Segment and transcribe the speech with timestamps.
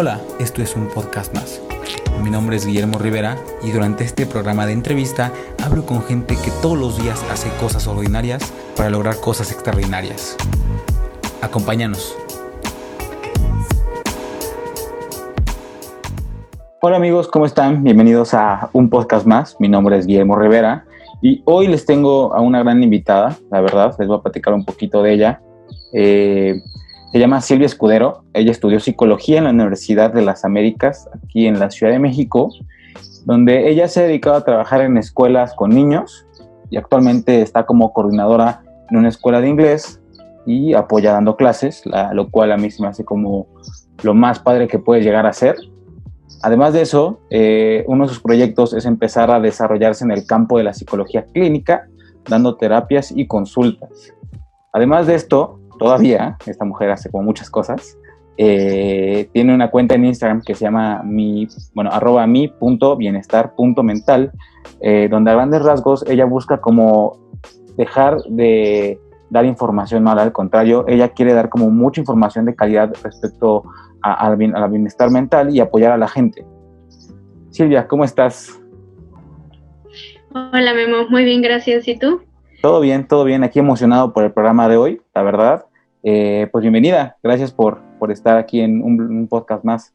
[0.00, 1.60] Hola, esto es un podcast más.
[2.22, 6.52] Mi nombre es Guillermo Rivera y durante este programa de entrevista hablo con gente que
[6.62, 10.36] todos los días hace cosas ordinarias para lograr cosas extraordinarias.
[11.42, 12.14] Acompáñanos.
[16.80, 17.82] Hola amigos, ¿cómo están?
[17.82, 19.56] Bienvenidos a un podcast más.
[19.58, 20.84] Mi nombre es Guillermo Rivera
[21.22, 24.64] y hoy les tengo a una gran invitada, la verdad, les voy a platicar un
[24.64, 25.40] poquito de ella.
[25.92, 26.62] Eh,
[27.12, 28.24] se llama Silvia Escudero.
[28.34, 32.50] Ella estudió psicología en la Universidad de las Américas, aquí en la Ciudad de México,
[33.24, 36.26] donde ella se ha dedicado a trabajar en escuelas con niños
[36.70, 40.00] y actualmente está como coordinadora en una escuela de inglés
[40.46, 41.82] y apoya dando clases,
[42.12, 43.46] lo cual a mí se me hace como
[44.02, 45.56] lo más padre que puede llegar a ser.
[46.42, 50.58] Además de eso, eh, uno de sus proyectos es empezar a desarrollarse en el campo
[50.58, 51.88] de la psicología clínica,
[52.28, 54.12] dando terapias y consultas.
[54.72, 57.96] Además de esto, todavía, esta mujer hace como muchas cosas,
[58.36, 63.54] eh, tiene una cuenta en Instagram que se llama mi, bueno, arroba mi punto bienestar
[63.56, 64.32] punto mental,
[64.80, 67.18] eh, donde a grandes rasgos ella busca como
[67.76, 72.92] dejar de dar información mala, al contrario, ella quiere dar como mucha información de calidad
[73.02, 73.64] respecto
[74.02, 76.46] a, la bienestar mental y apoyar a la gente.
[77.50, 78.60] Silvia, ¿cómo estás?
[80.32, 81.88] Hola Memo, muy bien, gracias.
[81.88, 82.22] ¿Y tú?
[82.62, 83.44] Todo bien, todo bien.
[83.44, 85.67] Aquí emocionado por el programa de hoy, la verdad.
[86.02, 89.92] Eh, pues bienvenida, gracias por, por estar aquí en un, podcast más.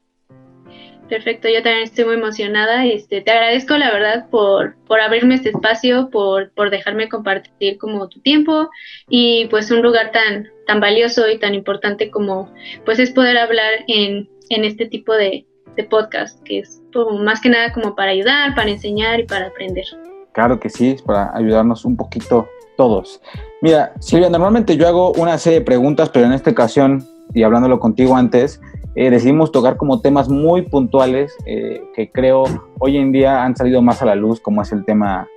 [1.08, 2.86] Perfecto, yo también estoy muy emocionada.
[2.86, 8.08] Este, te agradezco la verdad por, por abrirme este espacio, por, por dejarme compartir como
[8.08, 8.70] tu tiempo
[9.10, 12.52] y pues un lugar tan, tan valioso y tan importante como
[12.86, 15.46] pues es poder hablar en, en este tipo de,
[15.76, 16.82] de podcast, que es
[17.22, 19.86] más que nada como para ayudar, para enseñar y para aprender.
[20.32, 22.48] Claro que sí, es para ayudarnos un poquito
[22.84, 23.22] todos.
[23.62, 27.02] Mira, Silvia, normalmente yo hago una serie de preguntas, pero en esta ocasión,
[27.34, 28.60] y hablándolo contigo antes,
[28.96, 32.44] eh, decidimos tocar como temas muy puntuales eh, que creo
[32.80, 35.30] hoy en día han salido más a la luz, como es el tema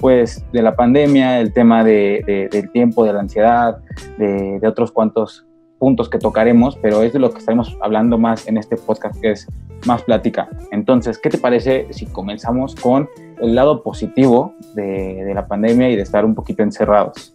[0.00, 3.76] pues de la pandemia, el tema de, del tiempo, de la ansiedad,
[4.16, 5.44] de, de, otros cuantos
[5.84, 9.32] puntos que tocaremos, pero es de lo que estaremos hablando más en este podcast que
[9.32, 9.46] es
[9.84, 10.48] más plática.
[10.70, 13.06] Entonces, ¿qué te parece si comenzamos con
[13.38, 17.34] el lado positivo de, la pandemia y de estar un poquito encerrados.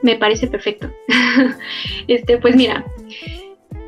[0.00, 0.88] Me parece perfecto.
[2.08, 2.86] este, pues mira,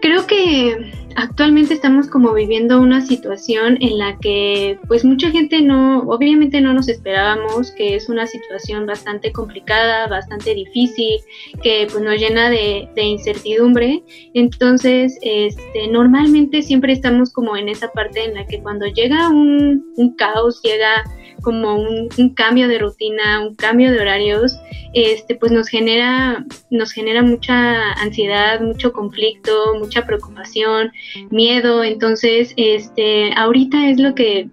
[0.02, 6.00] creo que actualmente estamos como viviendo una situación en la que pues mucha gente no,
[6.02, 11.20] obviamente no nos esperábamos, que es una situación bastante complicada, bastante difícil,
[11.62, 14.02] que pues nos llena de, incertidumbre.
[14.34, 19.84] Entonces, este, normalmente siempre estamos como en esa parte en la que cuando llega un,
[19.96, 21.04] un caos, llega
[21.40, 24.58] como un, cambio de rutina, un cambio de horarios,
[24.92, 30.92] este, pues nos genera, nos genera mucha ansiedad, mucho conflicto, mucha preocupación,
[31.30, 31.84] miedo.
[31.84, 34.48] Entonces, este, ahorita es lo que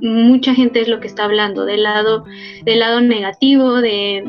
[0.00, 2.24] mucha gente es lo que está hablando, del lado,
[2.64, 4.24] del lado negativo, de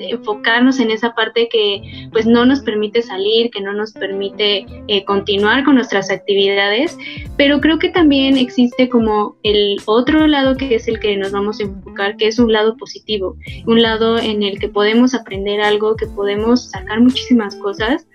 [0.00, 5.04] enfocarnos en esa parte que pues no nos permite salir, que no nos permite eh,
[5.04, 6.96] continuar con nuestras actividades,
[7.36, 11.60] pero creo que también existe como el otro lado que es el que nos vamos
[11.60, 13.36] a enfocar, que es un lado positivo,
[13.66, 18.06] un lado en el que podemos aprender algo, que podemos sacar muchísimas cosas.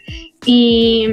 [0.46, 1.08] Y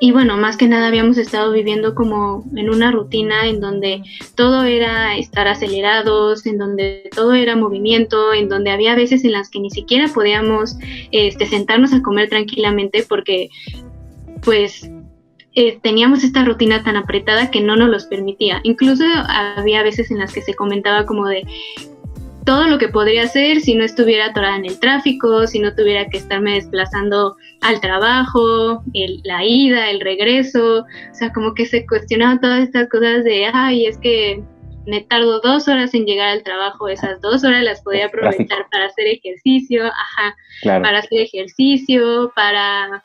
[0.00, 4.02] y bueno, más que nada habíamos estado viviendo como en una rutina en donde
[4.34, 9.50] todo era estar acelerados, en donde todo era movimiento, en donde había veces en las
[9.50, 10.76] que ni siquiera podíamos
[11.12, 13.48] este, sentarnos a comer tranquilamente porque
[14.42, 14.90] pues
[15.54, 18.60] eh, teníamos esta rutina tan apretada que no nos los permitía.
[18.64, 21.44] Incluso había veces en las que se comentaba como de
[22.44, 26.08] todo lo que podría hacer si no estuviera atorada en el tráfico, si no tuviera
[26.08, 31.86] que estarme desplazando al trabajo, el, la ida, el regreso, o sea, como que se
[31.86, 34.42] cuestionaban todas estas cosas de, ay, es que
[34.86, 38.86] me tardo dos horas en llegar al trabajo, esas dos horas las podía aprovechar para
[38.86, 43.02] hacer ejercicio, ajá, para hacer ejercicio, para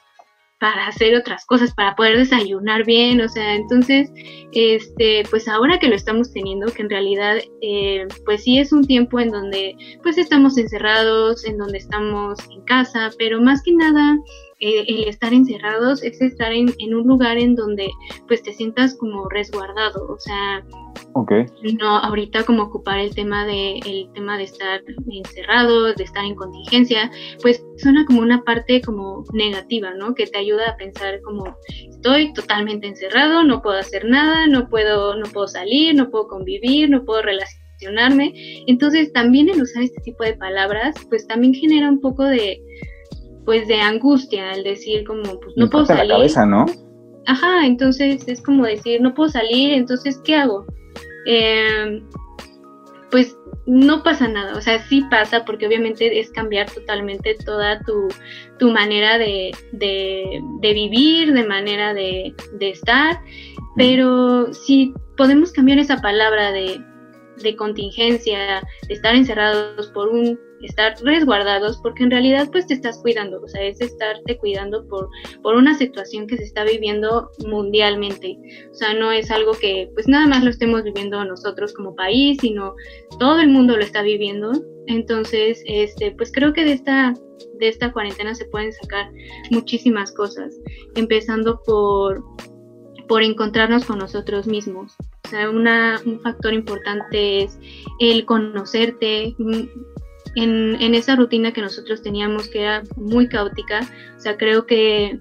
[0.59, 4.11] para hacer otras cosas, para poder desayunar bien, o sea, entonces,
[4.51, 8.85] este, pues ahora que lo estamos teniendo, que en realidad, eh, pues sí es un
[8.85, 14.17] tiempo en donde, pues estamos encerrados, en donde estamos en casa, pero más que nada,
[14.59, 17.89] eh, el estar encerrados es estar en, en, un lugar en donde
[18.27, 20.65] pues te sientas como resguardado, o sea,
[21.13, 21.45] okay.
[21.79, 26.35] no ahorita como ocupar el tema de el tema de estar encerrado, de estar en
[26.35, 27.11] contingencia,
[27.41, 30.13] pues suena como una parte como negativa, ¿no?
[30.15, 31.55] Que te ayuda a pensar como
[31.89, 36.89] estoy totalmente encerrado, no puedo hacer nada, no puedo no puedo salir, no puedo convivir,
[36.89, 38.33] no puedo relacionarme.
[38.67, 42.61] Entonces, también el usar este tipo de palabras, pues también genera un poco de
[43.45, 46.05] pues de angustia, al decir como, pues no puedo salir.
[46.05, 46.65] la cabeza, ¿no?
[47.29, 50.65] ajá, entonces es como decir, no puedo salir, entonces, ¿qué hago?
[51.25, 52.01] Eh,
[53.11, 53.35] pues
[53.65, 59.17] no pasa nada, o sea, sí pasa porque obviamente es cambiar totalmente toda tu, manera
[59.17, 59.51] de,
[60.61, 63.19] vivir, de manera de, de, estar,
[63.75, 66.81] pero si podemos cambiar esa palabra de,
[67.43, 72.99] de contingencia, de estar encerrados por un estar resguardados porque en realidad pues te estás
[73.01, 75.09] cuidando, o sea, es estarte cuidando por,
[75.41, 78.37] por una situación que se está viviendo mundialmente,
[78.71, 82.37] o sea, no es algo que pues nada más lo estemos viviendo nosotros como país,
[82.41, 82.75] sino
[83.19, 84.51] todo el mundo lo está viviendo,
[84.89, 87.13] entonces, este, pues creo que de esta,
[87.59, 89.11] de esta cuarentena se pueden sacar
[89.51, 90.59] muchísimas cosas,
[90.95, 92.23] empezando por,
[93.07, 94.95] por encontrarnos con nosotros mismos.
[95.25, 97.59] O sea, un factor importante es
[97.99, 99.35] el conocerte,
[100.35, 103.81] en, esa rutina que nosotros teníamos que era muy caótica,
[104.15, 105.19] o sea, creo que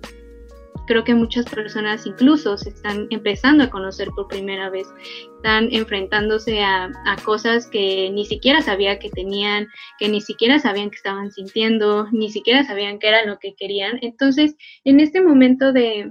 [0.86, 4.88] creo que muchas personas incluso se están empezando a conocer por primera vez,
[5.36, 6.90] están enfrentándose a,
[7.24, 9.66] cosas que ni siquiera sabía que tenían,
[9.98, 13.98] que ni siquiera sabían que estaban sintiendo, ni siquiera sabían qué era lo que querían.
[14.00, 16.10] Entonces, en este momento de,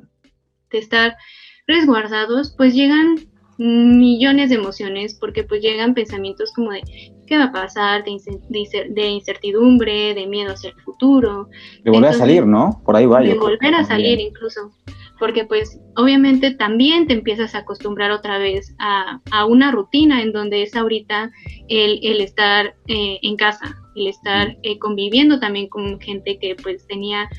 [0.69, 1.17] de estar
[1.65, 3.17] resguardados, pues llegan
[3.57, 6.81] millones de emociones porque pues llegan pensamientos como de
[7.25, 11.49] qué va a pasar, de, incertidumbre, de miedo hacia el futuro.
[11.83, 12.81] De volver a salir, ¿no?
[12.85, 13.21] Por ahí va.
[13.21, 14.71] De volver a salir incluso,
[15.19, 20.63] porque pues obviamente también te empiezas a acostumbrar otra vez a, una rutina en donde
[20.63, 21.31] es ahorita
[21.67, 26.85] el, el estar eh, en casa, el estar eh, conviviendo también con gente que pues
[26.87, 27.29] tenía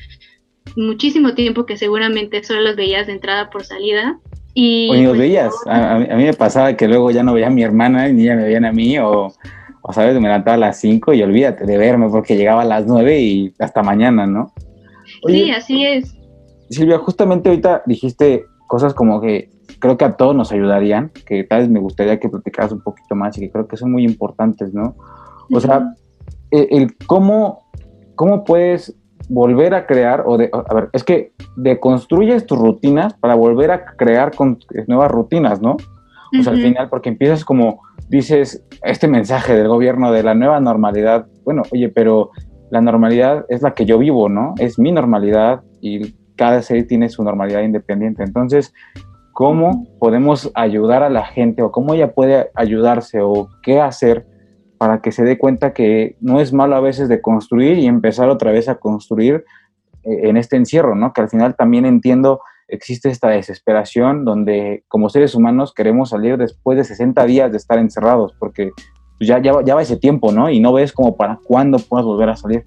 [0.75, 4.19] muchísimo tiempo que seguramente solo los veías de entrada por salida
[4.59, 5.53] y, o ni los pues, veías.
[5.67, 8.43] A, mí me pasaba que luego ya no veía a mi hermana ni ella me
[8.43, 9.31] veían a mí o,
[9.81, 12.85] o sabes, me levantaba a las 5 y olvídate de verme porque llegaba a las
[12.85, 14.51] 9 y hasta mañana, ¿no?
[15.25, 16.13] sí, así es.
[16.69, 21.61] Silvia, justamente ahorita dijiste cosas como que creo que a todos nos ayudarían, que tal
[21.61, 24.73] vez me gustaría que platicaras un poquito más y que creo que son muy importantes,
[24.73, 24.95] ¿no?
[25.51, 25.95] O sea,
[26.51, 27.71] el, el, cómo,
[28.15, 28.98] cómo puedes
[29.29, 33.85] volver a crear, o de, a ver, es que deconstruyes tus rutinas para volver a
[33.95, 35.77] crear con, nuevas rutinas, ¿no?
[36.37, 40.59] O sea, al final, porque empiezas como, dices, este mensaje del gobierno de la nueva
[40.59, 42.31] normalidad, bueno, oye, pero
[42.69, 44.53] la normalidad es la que yo vivo, ¿no?
[44.57, 48.23] Es mi normalidad y cada ser tiene su normalidad independiente.
[48.23, 48.73] Entonces,
[49.33, 54.25] ¿cómo podemos ayudar a la gente o cómo ella puede ayudarse o qué hacer
[54.79, 58.29] para que se dé cuenta que no es malo a veces de construir y empezar
[58.29, 59.43] otra vez a construir
[60.03, 61.13] eh, en este encierro, ¿no?
[61.13, 66.77] Que al final también entiendo existe esta desesperación donde como seres humanos queremos salir después
[66.77, 68.71] de 60 días de estar encerrados porque
[69.19, 70.49] ya, ya, ya va ese tiempo, ¿no?
[70.49, 72.65] Y no ves como para cuándo puedas volver a salir.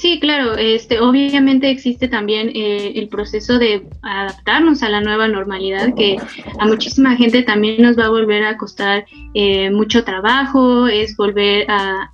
[0.00, 5.94] Sí, claro, este, obviamente existe también eh, el proceso de adaptarnos a la nueva normalidad,
[5.94, 6.16] que
[6.58, 9.04] a muchísima gente también nos va a volver a costar
[9.34, 12.08] eh, mucho trabajo, es volver a,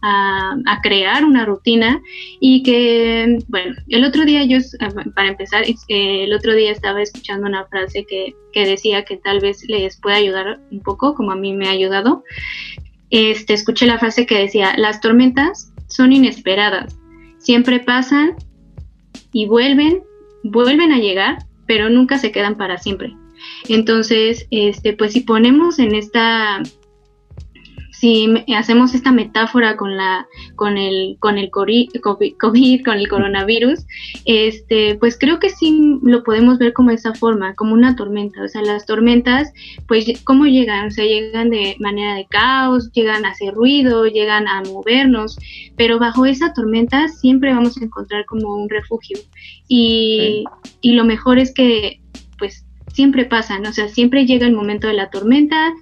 [0.82, 2.02] crear una rutina
[2.40, 4.58] y que, bueno, el otro día yo,
[5.14, 9.38] para empezar, eh, el otro día estaba escuchando una frase que, que decía que tal
[9.38, 12.24] vez les puede ayudar un poco, como a mí me ha ayudado.
[13.10, 16.96] Este, escuché la frase que decía, las tormentas son inesperadas
[17.46, 18.34] siempre pasan
[19.32, 20.02] y vuelven,
[20.42, 23.14] vuelven a llegar, pero nunca se quedan para siempre.
[23.68, 26.60] Entonces, este, pues si ponemos en esta
[28.06, 29.90] si hacemos esta metáfora con
[30.78, 31.90] el COVID,
[32.84, 33.84] con el coronavirus,
[34.26, 38.44] este, pues creo que sí lo podemos ver como esa forma, como una tormenta.
[38.44, 39.52] O sea, las tormentas,
[39.88, 44.46] pues cómo llegan, o sea, llegan de manera de caos, llegan a hacer ruido, llegan
[44.46, 45.36] a movernos,
[45.76, 49.18] pero bajo esa tormenta siempre vamos a encontrar como un refugio.
[49.66, 50.44] Y,
[50.80, 52.00] y lo mejor es que,
[52.38, 55.74] pues siempre pasan, o sea, siempre llega el momento de la tormenta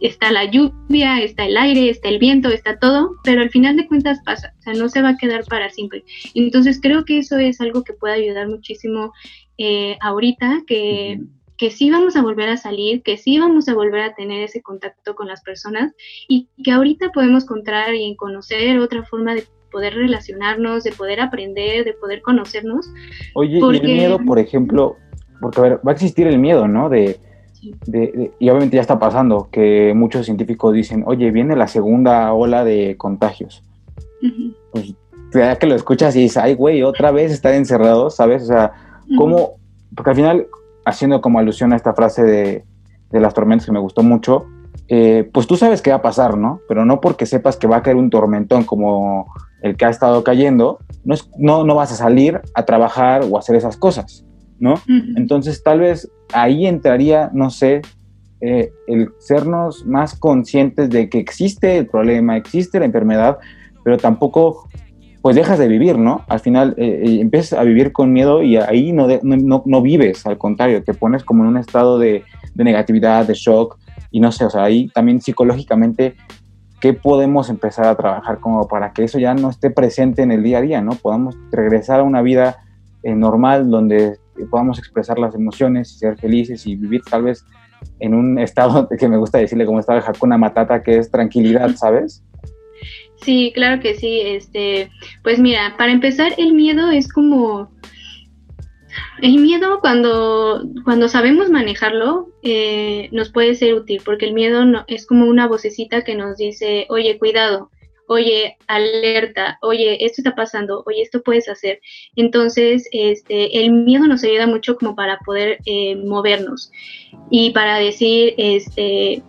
[0.00, 3.86] está la lluvia, está el aire, está el viento, está todo, pero al final de
[3.86, 6.04] cuentas pasa, o sea, no se va a quedar para siempre.
[6.34, 9.12] Entonces creo que eso es algo que puede ayudar muchísimo
[9.58, 11.20] eh, ahorita, que,
[11.56, 14.62] que sí vamos a volver a salir, que sí vamos a volver a tener ese
[14.62, 15.92] contacto con las personas
[16.28, 21.84] y que ahorita podemos encontrar y conocer otra forma de poder relacionarnos, de poder aprender,
[21.84, 22.88] de poder conocernos.
[23.34, 24.96] Oye, y el miedo, por ejemplo,
[25.40, 26.88] porque a ver, va a existir el miedo, ¿no?
[26.88, 27.18] De,
[28.38, 32.96] y obviamente ya está pasando, que muchos científicos dicen, oye, viene la segunda ola de
[32.96, 33.62] contagios.
[34.72, 34.94] Pues
[35.32, 38.44] ya que lo escuchas y dices, ay, güey, otra vez estar encerrado, ¿sabes?
[38.44, 38.72] O sea,
[39.16, 39.56] ¿cómo?
[39.94, 40.46] Porque al final,
[40.84, 42.64] haciendo como alusión a esta frase de,
[43.10, 44.46] de las tormentas que me gustó mucho,
[44.88, 46.60] eh, pues tú sabes qué va a pasar, ¿no?
[46.68, 49.26] Pero no porque sepas que va a caer un tormentón como
[49.62, 53.36] el que ha estado cayendo, no, es, no, no vas a salir a trabajar o
[53.36, 54.24] a hacer esas cosas.
[54.58, 54.74] ¿no?
[55.16, 57.82] Entonces tal vez ahí entraría, no sé,
[58.40, 63.38] eh, el sernos más conscientes de que existe el problema, existe la enfermedad,
[63.82, 64.68] pero tampoco
[65.22, 66.22] pues dejas de vivir, ¿no?
[66.28, 70.26] Al final eh, eh, empiezas a vivir con miedo y ahí no, no, no, vives,
[70.26, 73.78] al contrario, te pones como en un estado de, de, negatividad, de shock,
[74.10, 76.14] y no sé, o sea, ahí también psicológicamente,
[76.80, 80.42] ¿qué podemos empezar a trabajar como para que eso ya no esté presente en el
[80.42, 80.92] día a día, ¿no?
[80.92, 82.58] Podamos regresar a una vida
[83.02, 87.44] normal donde podamos expresar las emociones y ser felices y vivir tal vez
[88.00, 91.74] en un estado que me gusta decirle como estado de Hakuna Matata, que es tranquilidad,
[91.76, 92.22] ¿sabes?
[93.22, 94.20] Sí, claro que sí.
[94.20, 94.90] Este,
[95.22, 97.70] pues mira, para empezar, el miedo es como
[99.20, 104.84] el miedo cuando, cuando sabemos manejarlo eh, nos puede ser útil porque el miedo no,
[104.88, 107.70] es como una vocecita que nos dice, oye, cuidado,
[108.08, 111.80] oye, alerta, oye, esto está pasando, oye, esto puedes hacer.
[112.16, 116.70] Entonces, este, el miedo nos ayuda mucho como para poder eh, movernos
[117.30, 119.22] y para decir, este,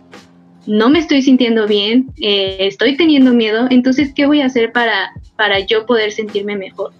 [0.66, 5.12] no me estoy sintiendo bien, eh, estoy teniendo miedo, entonces, ¿qué voy a hacer para,
[5.36, 6.92] para yo poder sentirme mejor?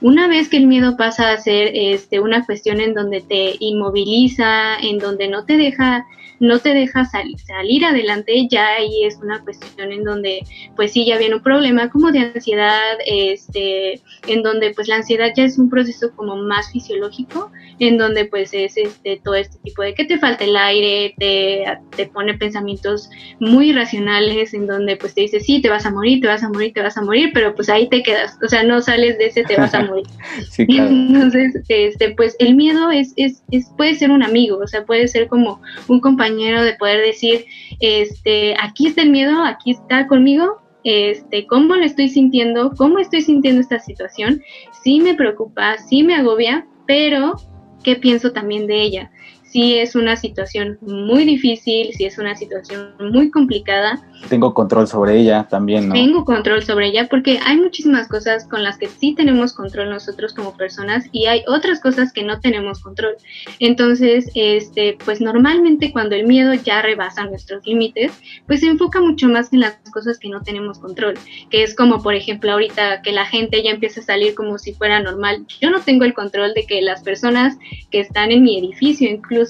[0.00, 4.76] Una vez que el miedo pasa a ser este, una cuestión en donde te inmoviliza,
[4.76, 6.04] en donde no te deja
[6.44, 10.44] no te deja salir adelante, ya ahí es una cuestión en donde
[10.76, 15.30] pues sí ya viene un problema como de ansiedad, este, en donde pues la ansiedad
[15.34, 19.82] ya es un proceso como más fisiológico, en donde pues es este, todo este tipo
[19.82, 21.64] de que te falta el aire, te,
[21.96, 23.08] te pone pensamientos
[23.40, 26.50] muy irracionales, en donde pues te dice sí, te vas a morir, te vas a
[26.50, 29.26] morir, te vas a morir, pero pues ahí te quedas, o sea, no sales de
[29.26, 30.06] ese te vas a morir.
[30.50, 30.90] sí, claro.
[30.90, 35.08] Entonces, este, pues el miedo es, es, es, puede ser un amigo, o sea, puede
[35.08, 37.46] ser como un compañero de poder decir,
[37.80, 43.22] este, aquí está el miedo, aquí está conmigo, este, cómo lo estoy sintiendo, cómo estoy
[43.22, 44.42] sintiendo esta situación,
[44.82, 47.34] sí me preocupa, sí me agobia, pero
[47.82, 49.10] ¿qué pienso también de ella?
[49.54, 54.04] Si es una situación muy difícil, si es una situación muy complicada.
[54.28, 55.94] Tengo control sobre ella también, ¿no?
[55.94, 60.34] Tengo control sobre ella porque hay muchísimas cosas con las que sí tenemos control nosotros
[60.34, 63.14] como personas y hay otras cosas que no tenemos control.
[63.60, 68.10] Entonces, este, pues normalmente cuando el miedo ya rebasa nuestros límites,
[68.48, 71.14] pues se enfoca mucho más en las cosas que no tenemos control,
[71.50, 74.72] que es como por ejemplo ahorita que la gente ya empieza a salir como si
[74.72, 75.46] fuera normal.
[75.60, 77.56] Yo no tengo el control de que las personas
[77.92, 79.43] que están en mi edificio incluso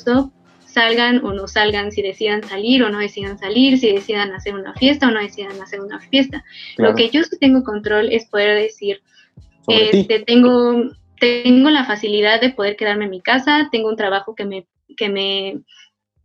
[0.67, 4.75] salgan o no salgan, si decidan salir o no decidan salir, si decidan hacer una
[4.75, 6.45] fiesta o no decidan hacer una fiesta.
[6.77, 9.01] Lo que yo sí tengo control es poder decir,
[9.69, 14.45] este, tengo, tengo la facilidad de poder quedarme en mi casa, tengo un trabajo que
[14.45, 15.63] me, que me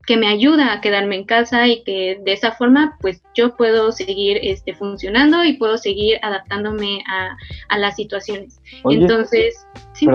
[0.09, 3.91] que me ayuda a quedarme en casa y que de esa forma pues yo puedo
[3.91, 8.59] seguir este, funcionando y puedo seguir adaptándome a, las situaciones.
[8.89, 10.07] Entonces, sí.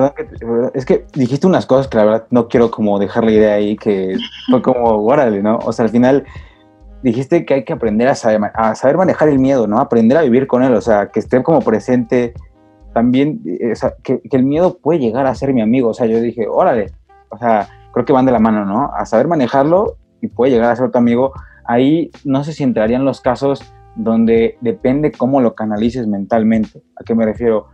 [0.75, 3.77] es que dijiste unas cosas que la verdad no quiero como dejar la idea ahí
[3.77, 4.17] que
[4.51, 5.59] fue como, órale, ¿no?
[5.59, 6.25] O sea, al final
[7.05, 9.79] dijiste que hay que aprender a saber, a saber manejar el miedo, ¿no?
[9.79, 12.35] Aprender a vivir con él, o sea, que esté como presente.
[12.93, 16.21] También, eh, que, que el miedo puede llegar a ser mi amigo, o sea, yo
[16.21, 16.91] dije, órale,
[17.29, 18.91] o sea, creo que van de la mano, ¿no?
[18.95, 21.33] A saber manejarlo y puede llegar a ser tu amigo.
[21.65, 23.63] Ahí no sé si entrarían los casos
[23.95, 26.83] donde depende cómo lo canalices mentalmente.
[27.01, 27.69] ¿A qué me refiero?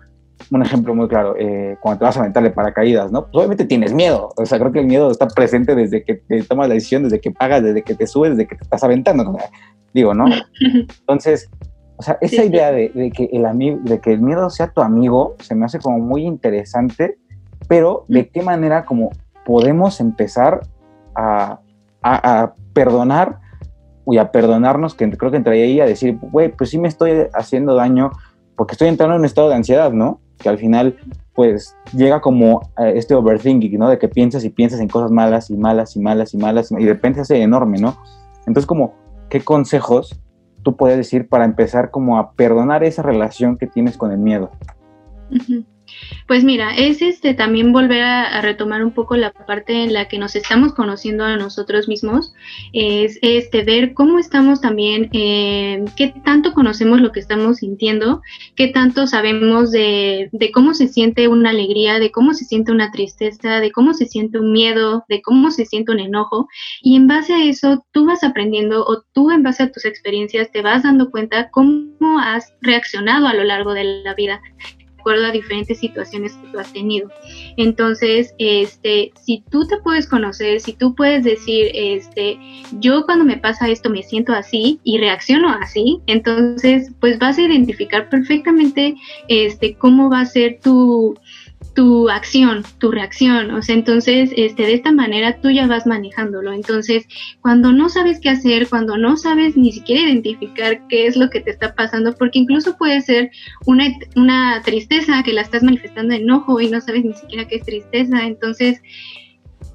[0.51, 3.25] Un ejemplo muy claro, eh, cuando te vas a aventar de paracaídas, ¿no?
[3.25, 4.31] Pues obviamente tienes miedo.
[4.37, 7.21] O sea, creo que el miedo está presente desde que te tomas la decisión, desde
[7.21, 9.37] que pagas, desde que te subes, desde que te estás aventando.
[9.93, 10.27] Digo, ¿no?
[11.01, 11.51] Entonces,
[11.97, 14.81] o sea, esa idea de, de, que el amigo, de que el miedo sea tu
[14.81, 17.19] amigo, se me hace como muy interesante,
[17.69, 19.11] pero de qué manera como
[19.45, 20.61] podemos empezar
[21.15, 21.61] a,
[22.73, 23.41] perdonar
[24.07, 27.27] y a perdonarnos, que creo que entraría ahí a decir, güey, pues sí me estoy
[27.35, 28.11] haciendo daño
[28.57, 30.21] porque estoy entrando en un estado de ansiedad, ¿no?
[30.39, 30.97] Que al final,
[31.35, 33.89] pues llega como eh, este overthinking, ¿no?
[33.89, 36.85] De que piensas y piensas en cosas malas y malas y malas y malas y
[36.85, 37.97] de repente hace enorme, ¿no?
[38.41, 38.95] Entonces, como,
[39.29, 40.21] ¿qué consejos
[40.63, 44.51] tú puedes decir para empezar como a perdonar esa relación que tienes con el miedo?
[46.27, 50.19] Pues mira, es este también volver a, retomar un poco la parte en la que
[50.19, 52.33] nos estamos conociendo a nosotros mismos,
[52.73, 58.23] es este ver cómo estamos también, eh, qué tanto conocemos lo que estamos sintiendo,
[58.55, 62.93] qué tanto sabemos de, de, cómo se siente una alegría, de cómo se siente una
[62.93, 66.49] tristeza, de cómo se siente un miedo, de cómo se siente un enojo,
[66.83, 70.51] y en base a eso tú vas aprendiendo o tú en base a tus experiencias
[70.53, 74.41] te vas dando cuenta cómo has reaccionado a lo largo de la vida
[75.01, 77.11] acuerdo a diferentes situaciones que tú has tenido.
[77.57, 82.39] Entonces, este, si tú te puedes conocer, si tú puedes decir, este,
[82.79, 87.43] yo cuando me pasa esto me siento así y reacciono así, entonces, pues vas a
[87.43, 88.95] identificar perfectamente,
[89.29, 91.19] este, cómo va a ser tu
[91.75, 96.53] tu acción, tu reacción, o sea, entonces, este, de esta manera tú ya vas manejándolo.
[96.53, 97.07] Entonces,
[97.41, 101.41] cuando no sabes qué hacer, cuando no sabes ni siquiera identificar qué es lo que
[101.41, 103.31] te está pasando, porque incluso puede ser
[103.67, 103.87] una,
[104.17, 108.27] una tristeza que la estás manifestando enojo y no sabes ni siquiera qué es tristeza.
[108.27, 108.83] Entonces,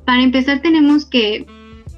[0.06, 1.46] para empezar tenemos que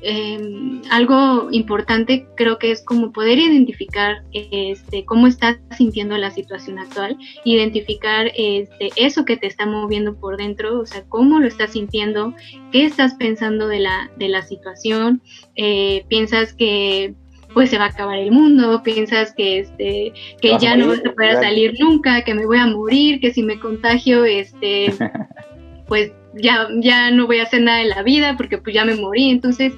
[0.01, 6.77] Em, algo importante creo que es como poder identificar este, cómo estás sintiendo la situación
[6.77, 11.72] actual, identificar este, eso que te está moviendo por dentro, o sea, cómo lo estás
[11.72, 12.36] sintiendo,
[12.72, 15.22] qué estás pensando de la, de la situación,
[15.56, 17.16] eh, piensas que
[17.54, 21.12] pues se va a acabar el mundo, piensas que este que ya no vas a
[21.13, 24.94] poder salir nunca, que me voy a morir, que si me contagio este
[25.88, 28.96] pues ya, ya no voy a hacer nada en la vida porque pues ya me
[28.96, 29.29] morí.
[29.29, 29.74] Entonces,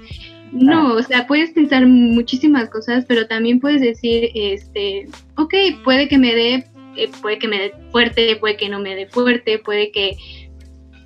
[0.51, 6.17] no, o sea, puedes pensar muchísimas cosas, pero también puedes decir, este, ok, puede que
[6.17, 9.91] me dé, eh, puede que me dé fuerte, puede que no me dé fuerte, puede
[9.91, 10.17] que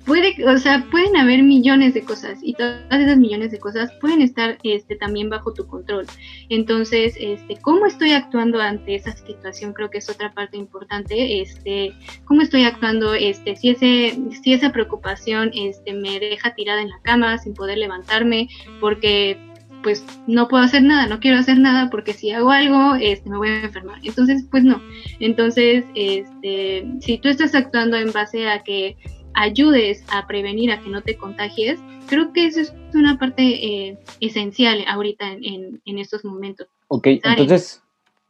[0.04, 4.22] puede, o sea, pueden haber millones de cosas y todas esas millones de cosas pueden
[4.22, 6.06] estar este, también bajo tu control.
[6.48, 9.72] Entonces, este, ¿cómo estoy actuando ante esa situación?
[9.72, 11.40] Creo que es otra parte importante.
[11.40, 11.94] Este,
[12.24, 13.14] ¿Cómo estoy actuando?
[13.14, 17.78] Este, si, ese, si esa preocupación este, me deja tirada en la cama sin poder
[17.78, 18.48] levantarme
[18.80, 19.38] porque
[19.82, 23.36] pues no puedo hacer nada, no quiero hacer nada porque si hago algo este, me
[23.36, 23.98] voy a enfermar.
[24.02, 24.82] Entonces, pues no.
[25.20, 28.96] Entonces, este, si tú estás actuando en base a que
[29.34, 33.98] ayudes a prevenir a que no te contagies, creo que eso es una parte eh,
[34.20, 36.68] esencial ahorita en, estos momentos.
[36.88, 37.82] Ok, entonces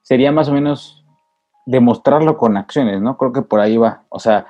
[0.03, 1.05] sería más o menos
[1.67, 3.17] demostrarlo con acciones, ¿no?
[3.17, 4.05] Creo que por ahí va.
[4.09, 4.47] O sea,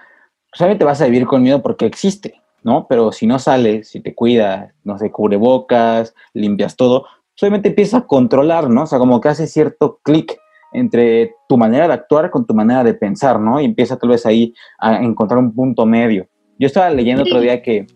[0.52, 2.86] solamente vas a vivir con miedo porque existe, ¿no?
[2.88, 8.06] Pero si no sales, si te cuidas, no sé, cubrebocas, limpias todo, solamente empieza a
[8.06, 8.82] controlar, ¿no?
[8.82, 10.38] O sea, como que hace cierto clic
[10.72, 13.60] entre tu manera de actuar con tu manera de pensar, ¿no?
[13.60, 16.26] Y empieza tal vez ahí a encontrar un punto medio.
[16.58, 17.86] Yo estaba leyendo otro día que,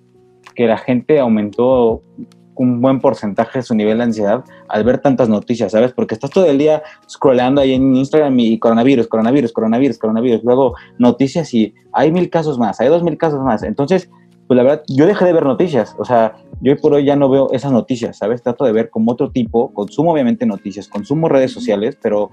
[0.54, 2.02] que la gente aumentó
[2.58, 5.92] un buen porcentaje de su nivel de ansiedad al ver tantas noticias, ¿sabes?
[5.92, 10.74] Porque estás todo el día scrolleando ahí en Instagram y coronavirus, coronavirus, coronavirus, coronavirus, luego
[10.98, 13.62] noticias y hay mil casos más, hay dos mil casos más.
[13.62, 14.10] Entonces,
[14.48, 17.14] pues la verdad, yo dejé de ver noticias, o sea, yo hoy por hoy ya
[17.14, 18.42] no veo esas noticias, ¿sabes?
[18.42, 22.30] Trato de ver como otro tipo, consumo obviamente noticias, consumo redes sociales, pero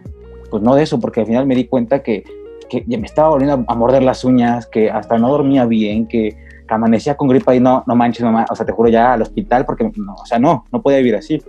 [0.50, 2.24] pues no de eso, porque al final me di cuenta que
[2.70, 7.16] que me estaba volviendo a morder las uñas, que hasta no dormía bien, que, amanecía
[7.16, 9.84] con gripa y no, no manches, mamá, o sea, te juro ya al hospital porque,
[9.84, 11.40] no, o sea, no, no podía vivir así.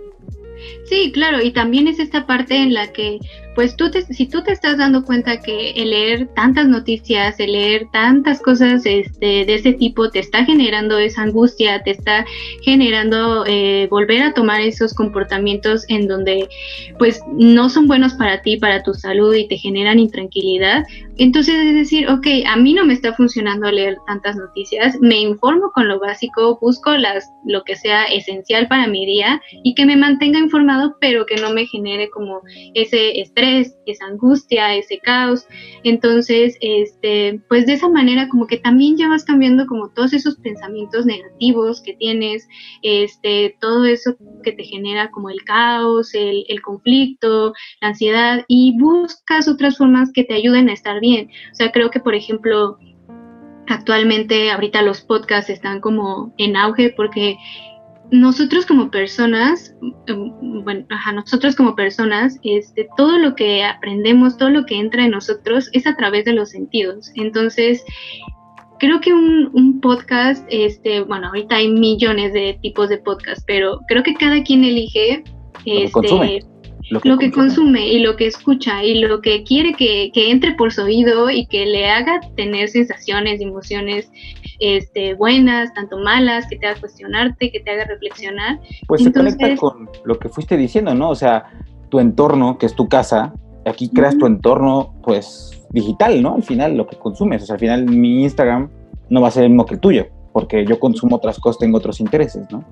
[0.85, 3.19] Sí, claro, y también es esta parte en la que
[3.57, 7.53] pues tú te, si tú te estás dando cuenta que el leer tantas noticias, el
[7.53, 12.23] leer tantas cosas este, de ese tipo te está generando esa angustia, te está
[12.61, 16.47] generando eh, volver a tomar esos comportamientos en donde
[16.99, 20.85] pues no son buenos para ti, para tu salud y te generan intranquilidad,
[21.17, 25.71] entonces es decir, ok, a mí no me está funcionando leer tantas noticias, me informo
[25.73, 26.91] con lo básico, busco
[27.43, 31.51] lo que sea esencial para mi día y que me mantenga informado, pero que no
[31.53, 32.41] me genere como
[32.75, 35.47] ese estrés esa angustia, ese caos.
[35.83, 40.35] Entonces, este, pues de esa manera como que también ya vas cambiando como todos esos
[40.37, 42.47] pensamientos negativos que tienes,
[42.81, 48.77] este, todo eso que te genera como el caos, el, el conflicto, la ansiedad y
[48.79, 51.29] buscas otras formas que te ayuden a estar bien.
[51.51, 52.77] O sea, creo que por ejemplo,
[53.67, 57.37] actualmente ahorita los podcasts están como en auge porque
[58.11, 59.75] nosotros como personas,
[60.07, 65.03] em, bueno, ajá, nosotros como personas, este, todo lo que aprendemos, todo lo que entra
[65.05, 67.11] en nosotros es a través de los sentidos.
[67.15, 67.83] Entonces,
[68.79, 74.03] creo que un, podcast, este, bueno, ahorita hay millones de tipos de podcast, pero creo
[74.03, 75.23] que cada quien elige
[75.65, 76.39] este,
[76.89, 77.87] lo que, consume.
[77.87, 81.45] y lo que escucha y lo que quiere que, que, entre por su oído y
[81.47, 84.09] que le haga tener sensaciones, emociones
[84.59, 88.59] este, buenas, tanto malas, que te haga cuestionarte, que te haga reflexionar.
[88.87, 91.09] Pues se conecta con lo que fuiste diciendo, ¿no?
[91.09, 91.51] O sea,
[91.89, 93.33] tu entorno, que es tu casa,
[93.65, 96.35] aquí creas tu entorno, pues, digital, ¿no?
[96.35, 97.43] Al final, lo que consumes.
[97.43, 98.69] O sea, al final mi Instagram
[99.09, 101.77] no va a ser el mismo que el tuyo, porque yo consumo otras cosas, tengo
[101.77, 102.63] otros intereses, ¿no?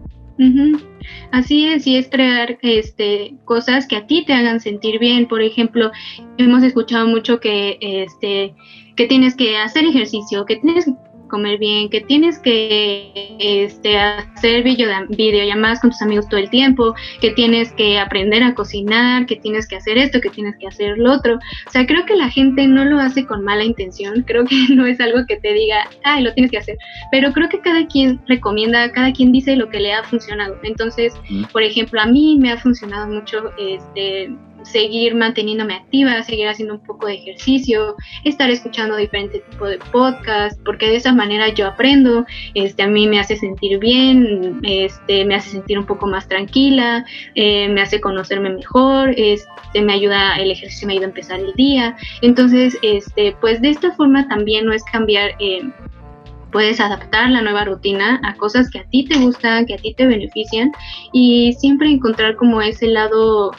[1.32, 5.28] Así es, y es crear este, cosas que a ti te hagan sentir bien.
[5.28, 5.91] Por ejemplo,
[6.38, 8.54] hemos escuchado mucho que, este,
[8.95, 10.89] que tienes que hacer ejercicio, que tienes
[11.28, 16.94] comer bien, que tienes que este, hacer video, videollamadas con tus amigos todo el tiempo,
[17.22, 20.98] que tienes que aprender a cocinar, que tienes que hacer esto, que tienes que hacer
[20.98, 21.36] lo otro.
[21.68, 24.86] O sea, creo que la gente no lo hace con mala intención, creo que no
[24.86, 26.78] es algo que te diga, ay, lo tienes que hacer,
[27.12, 30.58] pero creo que cada quien recomienda, cada quien dice lo que le ha funcionado.
[30.64, 31.14] Entonces,
[31.52, 34.30] por ejemplo, a mí me ha funcionado mucho este
[34.65, 40.60] seguir manteniéndome activa, seguir haciendo un poco de ejercicio, estar escuchando diferentes tipos de podcasts,
[40.65, 45.36] porque de esa manera yo aprendo, este, a mí me hace sentir bien, este, me
[45.36, 50.51] hace sentir un poco más tranquila, eh, me hace conocerme mejor, este, me ayuda, el
[50.51, 51.95] ejercicio me ayuda a empezar el día.
[52.21, 55.32] Entonces, este, pues de esta forma también no es cambiar.
[55.39, 55.62] Eh,
[56.56, 59.93] puedes adaptar la nueva rutina a cosas que a ti te gustan, que a ti
[59.93, 60.71] te benefician
[61.12, 63.51] y siempre encontrar como ese lado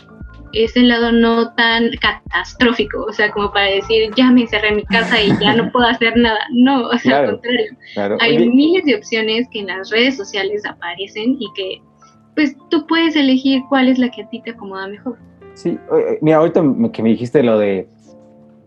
[0.53, 4.85] ese lado no tan catastrófico, o sea, como para decir, ya me encerré en mi
[4.85, 6.39] casa y ya no puedo hacer nada.
[6.53, 7.77] No, o sea, al contrario.
[8.21, 11.83] Hay miles de opciones que en las redes sociales aparecen y que,
[12.35, 15.19] pues, tú puedes elegir cuál es la que a ti te acomoda mejor.
[15.55, 15.79] Sí,
[16.21, 17.89] mira, ahorita que me dijiste lo de,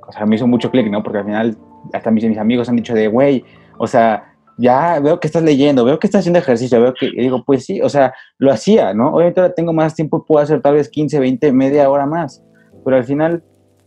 [0.08, 1.04] o sea, me hizo mucho clic, ¿no?
[1.04, 1.58] Porque al final,
[1.94, 3.44] hasta mis, mis amigos han dicho de, güey,
[3.78, 4.29] o sea,
[4.60, 7.65] ya veo que estás leyendo, veo que estás haciendo ejercicio, veo que, y digo, pues
[7.65, 9.13] sí, o sea, lo hacía, ¿no?
[9.13, 12.43] Obviamente ahora tengo más tiempo, puedo hacer tal vez 15, 20, media hora más,
[12.84, 13.41] pero al final,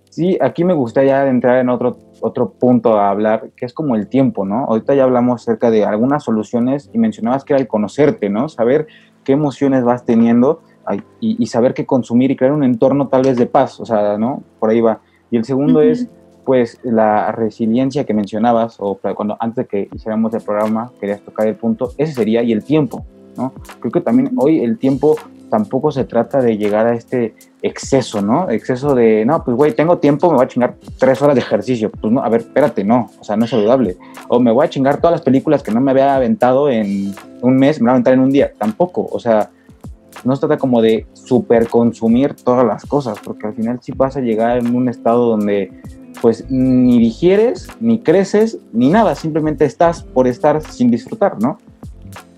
[0.08, 4.08] sí, aquí me gustaría entrar en otro, otro punto a hablar, que es como el
[4.08, 4.64] tiempo, ¿no?
[4.64, 8.48] Ahorita ya hablamos acerca de algunas soluciones y mencionabas que era el conocerte, ¿no?
[8.48, 8.86] Saber
[9.24, 10.62] qué emociones vas teniendo
[11.20, 14.42] y, saber qué consumir y crear un entorno tal vez de paz, o sea, ¿no?
[14.58, 15.00] Por ahí va.
[15.30, 16.08] Y el segundo es
[16.44, 21.46] pues la resiliencia que mencionabas, o cuando antes de que hiciéramos el programa querías tocar
[21.46, 23.04] el punto, ese sería, y el tiempo,
[23.36, 23.52] ¿no?
[23.80, 25.16] Creo que también hoy el tiempo
[25.52, 28.48] tampoco se trata de llegar a este exceso, ¿no?
[28.48, 31.90] Exceso de, no, pues güey, tengo tiempo, me voy a chingar tres horas de ejercicio.
[31.90, 33.98] Pues no, a ver, espérate, no, o sea, no es saludable.
[34.28, 37.56] O me voy a chingar todas las películas que no me había aventado en un
[37.58, 38.50] mes, me voy a aventar en un día.
[38.56, 39.50] Tampoco, o sea,
[40.24, 44.16] no se trata como de super consumir todas las cosas, porque al final sí vas
[44.16, 45.70] a llegar en un estado donde
[46.20, 51.58] pues ni digieres, ni creces, ni nada, simplemente estás por estar sin disfrutar, ¿no?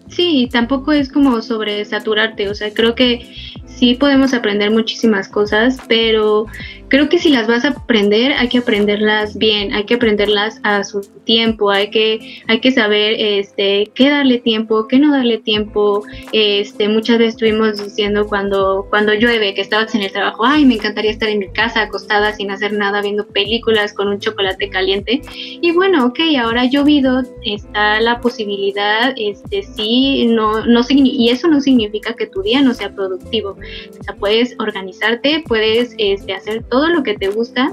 [0.09, 3.27] Sí, tampoco es como sobresaturarte, o sea, creo que
[3.67, 6.47] sí podemos aprender muchísimas cosas, pero
[6.95, 10.85] creo que si las vas a aprender, hay que aprenderlas bien, hay que aprenderlas a
[10.85, 16.05] su tiempo, hay que, hay que saber este, qué darle tiempo, qué no darle tiempo.
[16.31, 20.75] Este, muchas veces estuvimos diciendo cuando, cuando llueve, que estabas en el trabajo, ay, me
[20.75, 25.21] encantaría estar en mi casa acostada sin hacer nada, viendo películas con un chocolate caliente.
[25.35, 31.49] Y bueno, ok, ahora ha llovido, está la posibilidad, este, sí, no, no, y eso
[31.49, 33.57] no significa que tu día no sea productivo.
[33.99, 37.73] O sea, puedes organizarte, puedes este, hacer todo lo que te gusta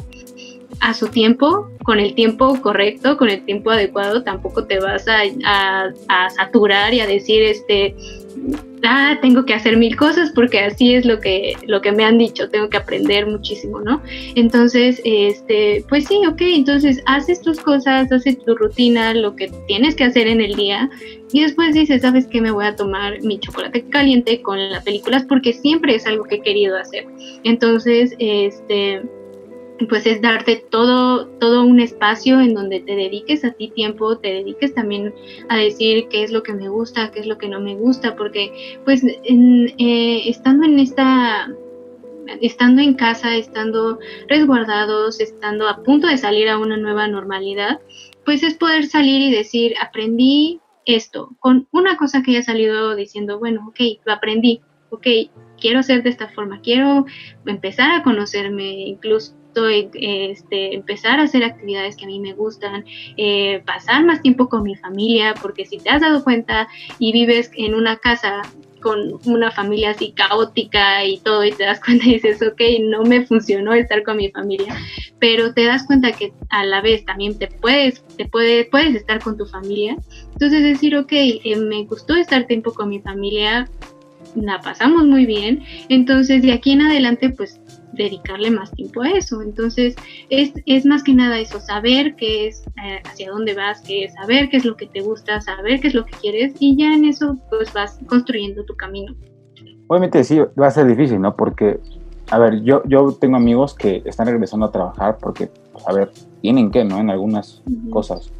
[0.80, 6.30] a su tiempo, con el tiempo correcto, con el tiempo adecuado, tampoco te vas a,
[6.36, 7.96] saturar y a decir, este,
[8.84, 12.18] ah, tengo que hacer mil cosas porque así es lo que, lo que me han
[12.18, 14.02] dicho, tengo que aprender muchísimo, ¿no?
[14.36, 19.96] Entonces, este, pues sí, ok, entonces haces tus cosas, haces tu rutina, lo que tienes
[19.96, 20.90] que hacer en el día
[21.32, 22.42] y después dices, ¿sabes qué?
[22.42, 26.36] Me voy a tomar mi chocolate caliente con las películas porque siempre es algo que
[26.36, 27.06] he querido hacer.
[27.44, 29.02] Entonces, este
[29.88, 34.30] pues es darte todo, todo un espacio en donde te dediques a ti tiempo, te
[34.30, 35.14] dediques también
[35.50, 38.16] a decir qué es lo que me gusta, qué es lo que no me gusta,
[38.16, 41.50] porque pues eh, estando en esta
[42.42, 47.82] estando en casa, estando resguardados, estando a punto de salir a una nueva normalidad,
[48.24, 53.40] pues es poder salir y decir, aprendí esto, con una cosa que haya salido diciendo,
[53.40, 55.08] bueno, ok, lo aprendí, ok,
[55.60, 57.06] quiero ser de esta forma, quiero
[57.46, 62.86] empezar a conocerme incluso este, empezar a hacer actividades que a mí me gustan,
[63.18, 66.68] eh, pasar más tiempo con mi familia, porque si te has dado cuenta
[67.00, 68.42] y vives en una casa
[68.82, 73.04] con una familia así caótica y todo y te das cuenta y dices, ok, no
[73.04, 74.76] me funcionó estar con mi familia,
[75.20, 79.24] pero te das cuenta que a la vez también te puedes, te puede, puedes estar
[79.24, 79.96] con tu familia.
[80.34, 83.70] Entonces decir, ok, eh, me gustó estar tiempo con mi familia,
[84.36, 87.60] la pasamos muy bien, entonces de aquí en adelante pues
[87.94, 89.42] dedicarle más tiempo a eso.
[89.42, 89.96] Entonces,
[90.30, 94.14] es, es más que nada eso, saber qué es, eh, hacia dónde vas, qué es,
[94.14, 96.94] saber qué es lo que te gusta, saber qué es lo que quieres y ya
[96.94, 99.16] en eso pues vas construyendo tu camino.
[99.88, 101.36] Obviamente sí, va a ser difícil, ¿no?
[101.36, 101.80] Porque,
[102.30, 106.12] a ver, yo, yo tengo amigos que están regresando a trabajar porque, pues, a ver,
[106.42, 106.98] tienen que, ¿no?
[107.00, 108.32] En algunas cosas.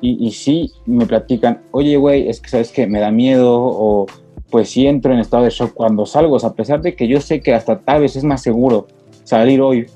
[0.00, 4.06] Y, y sí me platican, oye, güey, es que sabes que me da miedo o
[4.54, 7.40] pues sí entro en estado de shock cuando salgo, a pesar de que yo sé
[7.40, 8.86] que hasta tal vez es más seguro
[9.24, 9.86] salir hoy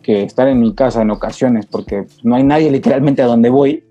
[0.00, 3.82] que estar en mi casa en ocasiones, porque no hay nadie literalmente a donde voy,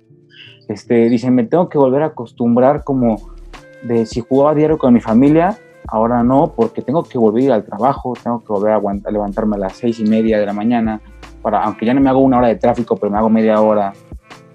[0.69, 3.29] este, dicen, me tengo que volver a acostumbrar como
[3.83, 8.13] de si jugaba diario con mi familia, ahora no, porque tengo que volver al trabajo,
[8.23, 11.01] tengo que volver a, levantarme a las seis y media de la mañana,
[11.41, 13.91] para, aunque ya no me hago una hora de tráfico, pero me hago media hora.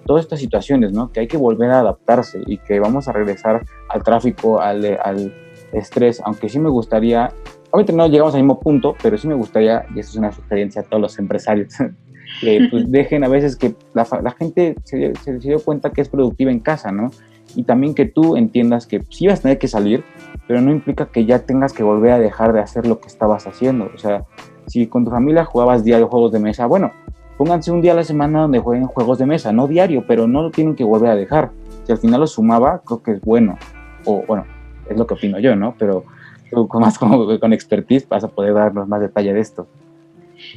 [0.07, 1.11] Todas estas situaciones, ¿no?
[1.11, 5.31] Que hay que volver a adaptarse y que vamos a regresar al tráfico, al, al
[5.73, 7.33] estrés, aunque sí me gustaría
[7.71, 10.81] obviamente no llegamos al mismo punto, pero sí me gustaría, y esto es una sugerencia
[10.81, 11.73] a todos los empresarios,
[12.41, 14.05] que pues dejen a veces que la,
[14.37, 17.11] gente se, se, dio cuenta que es productiva en casa, ¿no?
[17.55, 20.03] Y también que tú entiendas que sí vas a tener que salir,
[20.47, 23.45] pero no implica que ya tengas que volver a dejar de hacer lo que estabas
[23.45, 23.89] haciendo.
[23.93, 24.23] O sea,
[24.67, 26.91] si con tu familia jugabas diario juegos de mesa, bueno,
[27.37, 30.43] pónganse un día a la semana donde jueguen juegos de mesa, no diario, pero no
[30.43, 31.51] lo tienen que volver a dejar.
[31.83, 33.57] Si al final lo sumaba, creo que es bueno.
[34.05, 34.45] O bueno,
[34.91, 35.75] es lo que opino yo, ¿no?
[35.77, 36.05] Pero
[36.49, 39.67] tú más como con expertise vas a poder darnos más detalle de esto.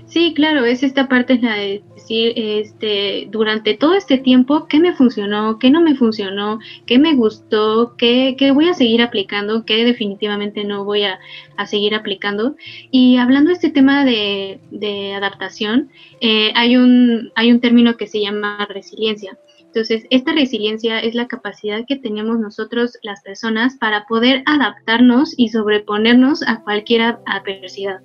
[0.07, 4.95] Sí, claro, es esta parte la de decir, este, durante todo este tiempo, qué me
[4.95, 9.85] funcionó, qué no me funcionó, qué me gustó, qué, qué voy a seguir aplicando, qué
[9.85, 11.19] definitivamente no voy a,
[11.57, 12.57] a seguir aplicando.
[12.91, 18.07] Y hablando de este tema de, de adaptación, eh, hay, un, hay un término que
[18.07, 19.39] se llama resiliencia.
[19.75, 25.49] Entonces, esta resiliencia es la capacidad que tenemos nosotros las personas para poder adaptarnos y
[25.49, 28.01] sobreponernos a cualquier adversidad.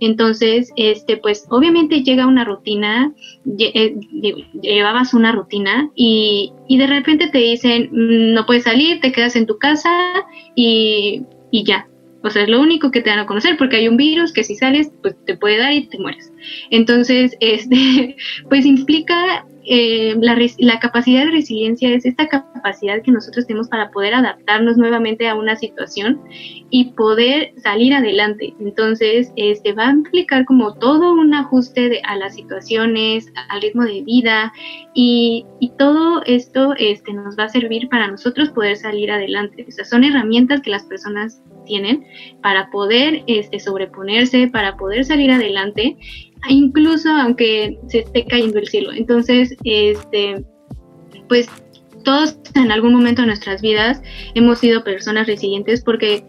[0.00, 3.10] Entonces, este, pues obviamente llega una rutina,
[3.58, 3.96] eh,
[4.60, 9.34] llevabas una rutina y, y de repente te dicen, mm, no puedes salir, te quedas
[9.34, 9.90] en tu casa
[10.54, 11.88] y, y ya,
[12.24, 14.44] o sea, es lo único que te van a conocer porque hay un virus que
[14.44, 16.32] si sales, pues te puede dar y te mueres.
[16.70, 18.16] Entonces, este,
[18.48, 23.90] pues implica eh, la, la, capacidad de resiliencia es esta capacidad que nosotros tenemos para
[23.90, 26.20] poder adaptarnos nuevamente a una situación
[26.70, 28.54] y poder salir adelante.
[28.58, 33.84] Entonces, este va a implicar como todo un ajuste de, a las situaciones, al ritmo
[33.84, 34.52] de vida
[34.94, 39.64] y, y, todo esto este, nos va a servir para nosotros poder salir adelante.
[39.66, 42.04] O sea, son herramientas que las personas tienen
[42.42, 45.96] para poder este, sobreponerse, para poder salir adelante
[46.48, 48.92] incluso aunque se esté cayendo el cielo.
[48.92, 50.44] Entonces, este,
[51.28, 51.48] pues
[52.04, 54.02] todos en algún momento de nuestras vidas
[54.34, 56.24] hemos sido personas resilientes porque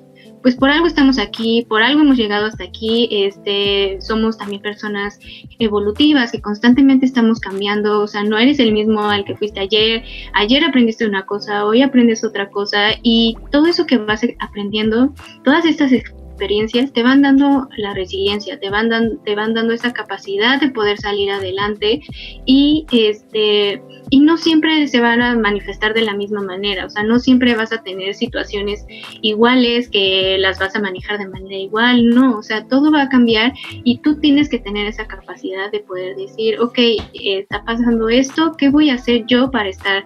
[0.46, 5.20] pues por algo estamos aquí, por algo hemos llegado hasta aquí, este, somos también personas
[5.58, 10.04] evolutivas que constantemente estamos cambiando, o sea, no eres el mismo al que fuiste ayer,
[10.34, 15.66] ayer aprendiste una cosa, hoy aprendes otra cosa y todo eso que vas aprendiendo, todas
[15.66, 20.60] estas experiencias te van dando la resiliencia, te van, dan, te van dando esa capacidad
[20.60, 22.02] de poder salir adelante
[22.46, 27.04] y este y no siempre se van a manifestar de la misma manera, o sea,
[27.04, 28.86] no siempre vas a tener situaciones
[29.22, 33.10] iguales que las vas a manejar de manera igual, no, o sea, todo va a
[33.10, 36.78] cambiar y tú tienes que tener esa capacidad de poder decir, ok,
[37.14, 40.06] está pasando esto, ¿qué voy a hacer yo para estar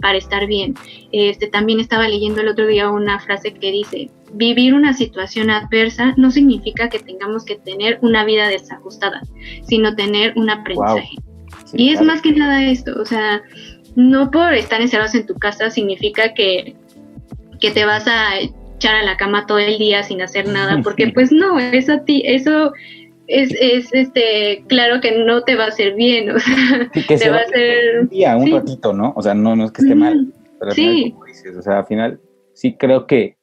[0.00, 0.74] para estar bien.
[1.12, 6.14] Este también estaba leyendo el otro día una frase que dice, vivir una situación adversa
[6.16, 9.22] no significa que tengamos que tener una vida desajustada,
[9.66, 11.16] sino tener un aprendizaje.
[11.72, 13.42] y es más que nada esto, o sea,
[13.94, 16.76] no por estar encerrados en tu casa significa que,
[17.60, 21.08] que te vas a echar a la cama todo el día sin hacer nada, porque
[21.08, 22.72] pues no, eso a ti, eso
[23.26, 27.38] es, es este claro que no te va a hacer bien, o sea, te va
[27.38, 29.12] a hacer un día, un ratito, ¿no?
[29.16, 31.14] O sea, no, no es que esté mal, pero sí.
[31.58, 32.20] o sea, al final
[32.52, 33.35] sí creo que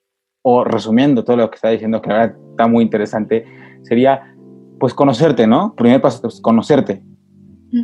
[0.43, 3.45] o resumiendo todo lo que está diciendo, que ahora está muy interesante,
[3.82, 4.36] sería
[4.79, 5.73] pues conocerte, ¿no?
[5.75, 7.01] Primer paso es conocerte,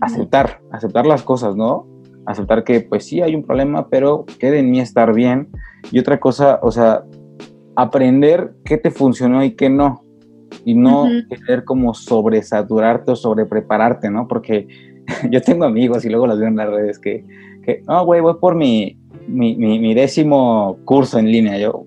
[0.02, 1.88] aceptar, aceptar las cosas, ¿no?
[2.26, 5.50] Aceptar que pues sí hay un problema, pero quede en mí estar bien.
[5.92, 7.04] Y otra cosa, o sea,
[7.78, 10.04] aprender qué te funcionó y qué no.
[10.66, 14.28] Y no querer como sobresaturarte o sobreprepararte, ¿no?
[14.28, 14.68] Porque
[15.32, 17.26] yo tengo amigos y luego las veo en las redes que,
[17.64, 18.99] que no, güey, voy por mi,
[19.30, 21.58] mi, décimo curso en línea.
[21.58, 21.86] Yo,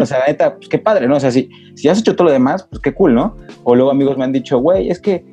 [0.00, 1.16] o sea, neta, pues qué padre, ¿no?
[1.16, 1.48] O sea, si,
[1.88, 3.36] has hecho todo lo demás, pues qué cool, ¿no?
[3.64, 5.24] O luego amigos me han dicho, güey, es que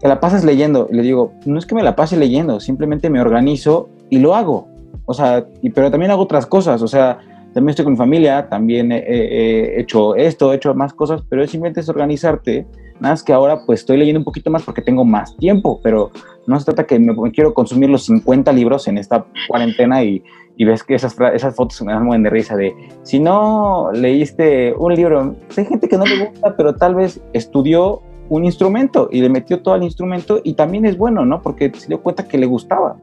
[0.00, 0.88] te la pasas leyendo.
[0.90, 4.34] Y le digo, no es que me la pase leyendo, simplemente me organizo y lo
[4.34, 4.68] hago.
[5.06, 7.18] O sea, pero también hago otras cosas, o sea,
[7.52, 11.80] también estoy con mi familia, también he, hecho esto, he hecho más cosas, pero simplemente
[11.80, 12.66] es organizarte.
[13.00, 16.10] Nada más que ahora pues estoy leyendo un poquito más porque tengo más tiempo, pero
[16.46, 20.22] no se trata que me, me quiero consumir los 50 libros en esta cuarentena y,
[20.56, 24.94] y ves que esas, esas fotos me dan de risa de, si no leíste un
[24.94, 29.20] libro, pues hay gente que no le gusta, pero tal vez estudió un instrumento y
[29.20, 31.42] le metió todo al instrumento y también es bueno, ¿no?
[31.42, 32.96] Porque se dio cuenta que le gustaba.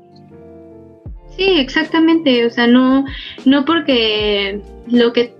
[1.36, 3.06] Sí, exactamente, o sea, no,
[3.46, 5.34] no porque lo que...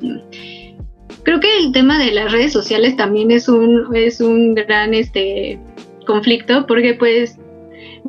[1.24, 5.60] Creo que el tema de las redes sociales también es un, es un gran este,
[6.08, 7.38] conflicto, porque pues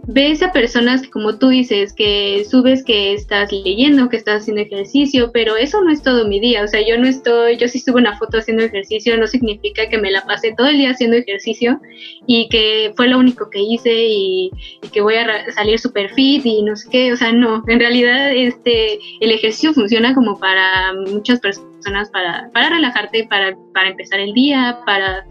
[0.07, 5.31] ves a personas como tú dices, que subes que estás leyendo, que estás haciendo ejercicio,
[5.33, 6.65] pero eso no es todo mi día.
[6.65, 9.99] O sea, yo no estoy, yo sí subo una foto haciendo ejercicio, no significa que
[9.99, 11.81] me la pasé todo el día haciendo ejercicio
[12.27, 14.51] y que fue lo único que hice y,
[14.93, 17.13] que voy a salir super fit y no sé qué.
[17.13, 21.72] O sea, no, en realidad este, el ejercicio funciona como para muchas personas,
[22.13, 25.25] para, para relajarte, para, para empezar el día, para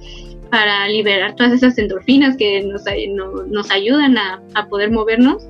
[0.51, 2.83] para liberar todas esas endorfinas que nos,
[3.47, 5.47] nos ayudan a, poder movernos.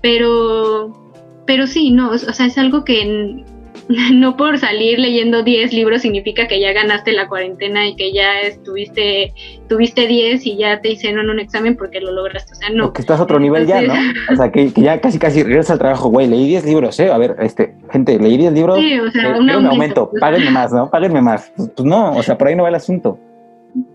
[0.00, 1.12] Pero,
[1.44, 3.44] pero sí, no, o sea, es algo que
[4.12, 8.40] no por salir leyendo 10 libros significa que ya ganaste la cuarentena y que ya
[8.40, 9.32] estuviste,
[9.68, 12.52] tuviste 10 y ya te hicieron un examen porque lo lograste.
[12.52, 12.92] O sea, no.
[12.92, 13.94] que estás a otro nivel ya, ¿no?
[14.32, 17.10] O sea, que, ya casi casi regresas al trabajo, güey, leí 10 libros, ¿eh?
[17.10, 18.78] A ver, este, gente, leí 10 libros.
[18.78, 20.10] Sí, o sea, eh, un, aumento.
[20.20, 20.90] Páguenme más, ¿no?
[20.90, 21.50] Páguenme más.
[21.56, 23.18] Pues, pues no, o sea, por ahí no va el asunto.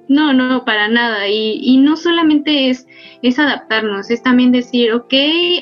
[0.09, 1.27] No, no, para nada.
[1.27, 2.85] Y, no solamente es,
[3.39, 5.13] adaptarnos, es también decir, ok,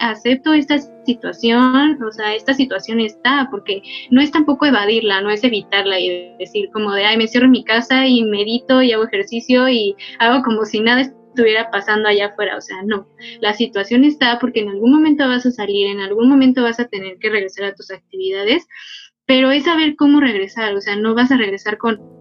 [0.01, 5.43] acepto esta situación, o sea, esta situación está, porque no es tampoco evadirla, no es
[5.43, 9.69] evitarla y decir como de, ay, me cierro mi casa y medito y hago ejercicio
[9.69, 13.07] y hago como si nada estuviera pasando allá afuera, o sea, no,
[13.39, 16.87] la situación está porque en algún momento vas a salir, en algún momento vas a
[16.87, 18.67] tener que regresar a tus actividades,
[19.25, 22.20] pero es saber cómo regresar, o sea, no vas a regresar con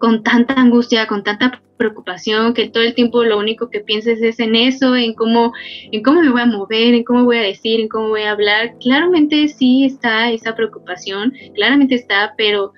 [0.00, 4.40] con tanta angustia, con tanta preocupación, que todo el tiempo lo único que pienses es
[4.40, 5.52] en eso, en cómo,
[5.92, 8.32] en cómo me voy a mover, en cómo voy a decir, en cómo voy a
[8.32, 8.74] hablar.
[8.80, 12.72] Claramente sí está esa preocupación, claramente está, pero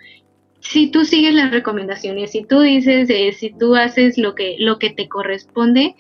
[0.61, 4.79] si tú sigues las recomendaciones, si tú dices, eh, si tú haces lo que, lo
[4.79, 5.95] que te corresponde,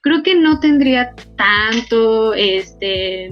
[0.00, 3.30] creo que no tendría tanto, este,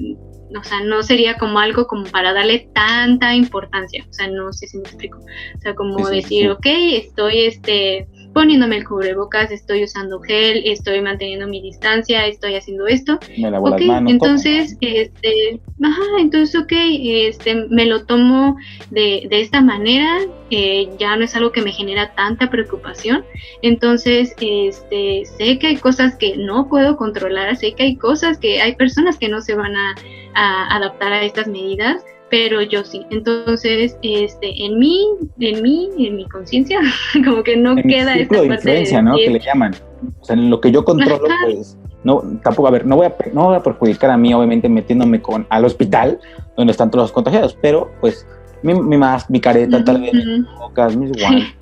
[0.59, 4.67] o sea, no sería como algo como para darle tanta importancia, o sea, no sé
[4.67, 10.21] si me explico, o sea, como decir, ok, estoy, este, poniéndome el cubrebocas, estoy usando
[10.21, 13.19] gel, estoy manteniendo mi distancia, estoy haciendo esto.
[13.37, 18.57] Me lavo las manos, entonces, este, ajá, entonces, ok, este, me lo tomo
[18.91, 20.19] de, de esta manera,
[20.51, 23.25] eh, ya no es algo que me genera tanta preocupación,
[23.63, 28.61] entonces, este, sé que hay cosas que no puedo controlar, sé que hay cosas que
[28.61, 29.95] hay personas que no se van a,
[30.35, 33.05] a adaptar a estas medidas, pero yo sí.
[33.11, 35.07] Entonces, este, en mí,
[35.39, 36.81] en mí, en mi conciencia,
[37.27, 39.17] como que no queda esta de influencia, ¿no?
[39.17, 39.75] Que le llaman.
[40.19, 43.15] O sea, en lo que yo controlo, pues, no, tampoco, a ver, no voy a,
[43.35, 46.19] no voy a perjudicar a mí, obviamente, metiéndome con al hospital,
[46.57, 48.27] donde están todos los contagiados, pero, pues,
[48.63, 51.55] mi, mi mask, mi careta, tal vez, mis bocas, mis guantes.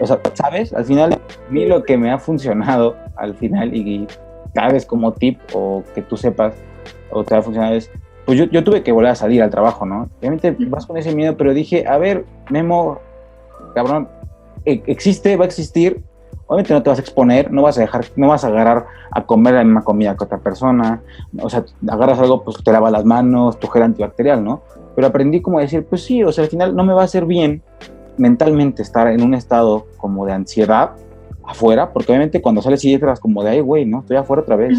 [0.00, 0.72] o sea, ¿sabes?
[0.72, 4.08] Al final, a mí lo que me ha funcionado, al final, y
[4.54, 6.54] cada vez como tip, o que tú sepas,
[7.14, 7.90] o te ha funcionado, es
[8.24, 10.08] pues yo, yo, tuve que volver a salir al trabajo, ¿no?
[10.18, 12.98] Obviamente vas con ese miedo, pero dije, a ver, Memo,
[13.74, 14.08] cabrón,
[14.64, 16.02] e, existe, va a existir,
[16.46, 19.26] obviamente no te vas a exponer, no vas a dejar, no vas a agarrar a
[19.26, 21.02] comer la misma comida que otra persona,
[21.38, 24.62] o sea, agarras algo, pues te lavas las manos, tu gel antibacterial, ¿no?
[24.94, 27.04] Pero aprendí como a decir, pues sí, o sea, al final no me va a
[27.04, 27.62] hacer bien
[28.16, 30.92] mentalmente estar en un estado como de ansiedad
[31.46, 34.00] afuera, porque obviamente cuando sales y entras como de, ay, güey, ¿no?
[34.00, 34.78] Estoy afuera otra vez.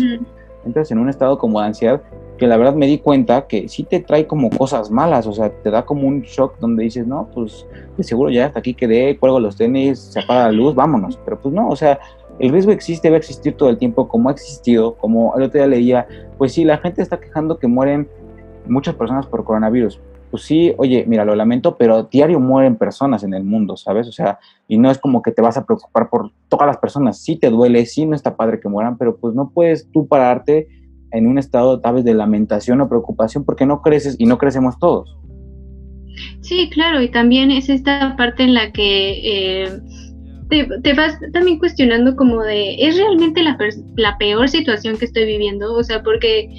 [0.65, 2.01] Entras en un estado como de ansiedad
[2.37, 5.49] que la verdad me di cuenta que sí te trae como cosas malas, o sea,
[5.49, 7.65] te da como un shock donde dices, no, pues
[7.97, 11.17] de seguro ya hasta aquí quedé, cuelgo los tenis, se apaga la luz, vámonos.
[11.23, 11.99] Pero pues no, o sea,
[12.39, 15.59] el riesgo existe, va a existir todo el tiempo, como ha existido, como el otro
[15.59, 18.07] día leía, pues sí, la gente está quejando que mueren
[18.67, 19.99] muchas personas por coronavirus.
[20.31, 24.07] Pues sí, oye, mira, lo lamento, pero diario mueren personas en el mundo, ¿sabes?
[24.09, 27.19] O sea, y no es como que te vas a preocupar por todas las personas.
[27.19, 30.67] Sí te duele, sí no está padre que mueran, pero pues no puedes tú pararte
[31.11, 34.77] en un estado tal vez de lamentación o preocupación porque no creces y no crecemos
[34.79, 35.17] todos.
[36.41, 39.69] Sí, claro, y también es esta parte en la que eh,
[40.49, 43.57] te, vas también cuestionando como de, ¿es realmente la,
[43.97, 45.73] la peor situación que estoy viviendo?
[45.73, 46.49] O sea, porque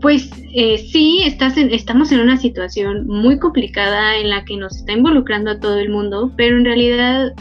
[0.00, 4.92] pues eh, sí, estás estamos en una situación muy complicada en la que nos está
[4.92, 7.34] involucrando a todo el mundo, pero en realidad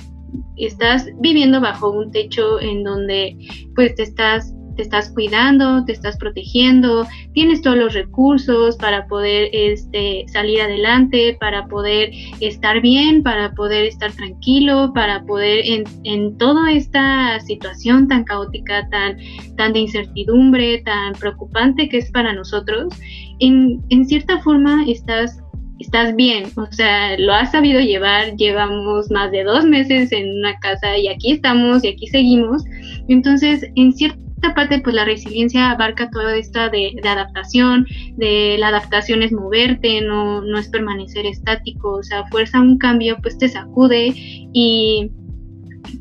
[0.58, 3.38] estás viviendo bajo un techo en donde
[3.76, 9.50] pues te estás te estás cuidando, te estás protegiendo, tienes todos los recursos para poder
[9.52, 16.38] este, salir adelante, para poder estar bien, para poder estar tranquilo, para poder en, en
[16.38, 19.18] toda esta situación tan caótica, tan,
[19.58, 22.94] tan de incertidumbre, tan preocupante que es para nosotros,
[23.40, 25.44] en, en cierta forma estás
[25.80, 30.60] estás bien, o sea, lo has sabido llevar, llevamos más de dos meses en una
[30.60, 32.66] casa y aquí estamos y aquí seguimos.
[33.08, 37.86] Entonces, en cierta esta parte, pues la resiliencia abarca toda esta de, adaptación,
[38.16, 43.18] de la adaptación es moverte, no, no es permanecer estático, o sea, fuerza un cambio,
[43.22, 44.14] pues te sacude
[44.54, 45.12] y,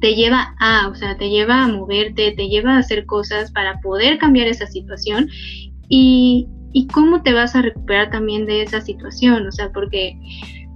[0.00, 3.80] te lleva a, o sea, te lleva a moverte, te lleva a hacer cosas para
[3.80, 5.28] poder cambiar esa situación
[5.88, 10.16] y, y cómo te vas a recuperar también de esa situación, o sea, porque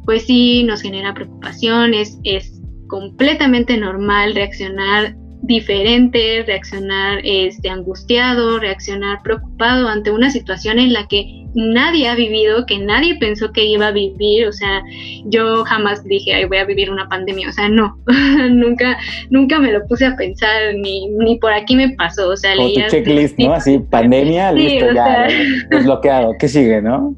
[0.04, 9.22] pues sí nos genera preocupación, es, es completamente normal reaccionar diferente, reaccionar este, angustiado, reaccionar
[9.22, 13.88] preocupado ante una situación en la que nadie ha vivido, que nadie pensó que iba
[13.88, 14.82] a vivir, o sea,
[15.26, 17.98] yo jamás dije, Ay, voy a vivir una pandemia, o sea, no,
[18.50, 18.96] nunca,
[19.30, 22.86] nunca me lo puse a pensar, ni, ni por aquí me pasó, o sea, leía...
[22.86, 23.52] checklist, ¿no?
[23.52, 25.26] Así, pandemia, listo, ya,
[25.70, 27.16] desbloqueado, ¿qué sigue, no?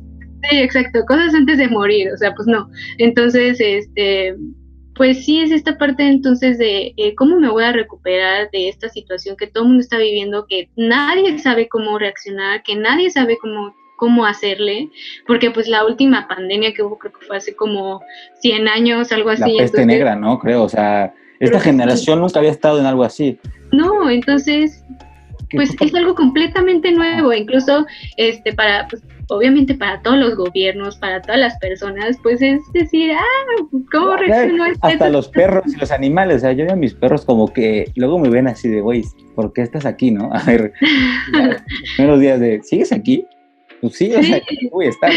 [0.49, 2.69] Sí, exacto, cosas antes de morir, o sea, pues no.
[2.99, 4.35] Entonces, este,
[4.95, 8.89] pues sí es esta parte entonces de eh, cómo me voy a recuperar de esta
[8.89, 13.39] situación que todo el mundo está viviendo, que nadie sabe cómo reaccionar, que nadie sabe
[13.41, 14.91] cómo cómo hacerle,
[15.27, 18.03] porque pues la última pandemia que hubo creo que fue hace como
[18.41, 19.53] 100 años, algo así.
[19.53, 20.39] La peste negra, ¿no?
[20.39, 23.39] Creo, o sea, esta generación nunca había estado en algo así.
[23.73, 24.85] No, entonces,
[25.55, 27.87] pues es algo completamente nuevo, incluso
[28.17, 33.13] este para pues, obviamente para todos los gobiernos, para todas las personas, pues es decir,
[33.13, 34.79] ah, ¿cómo reaccionó este?
[34.83, 37.91] Hasta los perros y los animales, o sea, yo veo a mis perros como que
[37.97, 40.31] luego me ven así de, güey, ¿por qué estás aquí, no?
[40.33, 40.73] A ver,
[41.97, 43.27] primeros días de, ¿sigues aquí?
[43.81, 44.41] Pues sí, o sea,
[44.71, 45.13] voy a estar.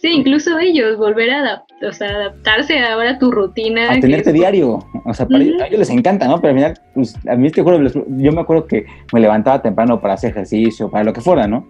[0.00, 3.92] Sí, incluso ellos, volver a, o sea, adaptarse ahora a tu rutina.
[3.92, 4.84] A tenerte diario.
[5.04, 6.40] O sea, para ellos, a ellos les encanta, ¿no?
[6.40, 10.00] Pero al final, pues, a mí te juro, yo me acuerdo que me levantaba temprano
[10.00, 11.66] para hacer ejercicio, para lo que fuera, ¿no?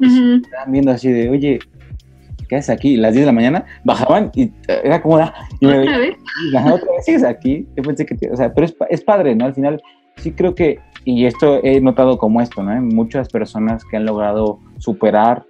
[0.00, 1.58] estaban viendo así de, oye,
[2.48, 2.96] ¿qué haces aquí?
[2.96, 6.16] Las 10 de la mañana bajaban y era como, ah, y me ¿Otra vez?
[6.54, 7.66] otra vez sigues aquí.
[7.76, 9.46] Yo pensé que, o sea, pero es, es, padre, ¿no?
[9.46, 9.82] Al final,
[10.16, 12.80] sí creo que, y esto he notado como esto, ¿no?
[12.80, 15.44] muchas personas que han logrado superar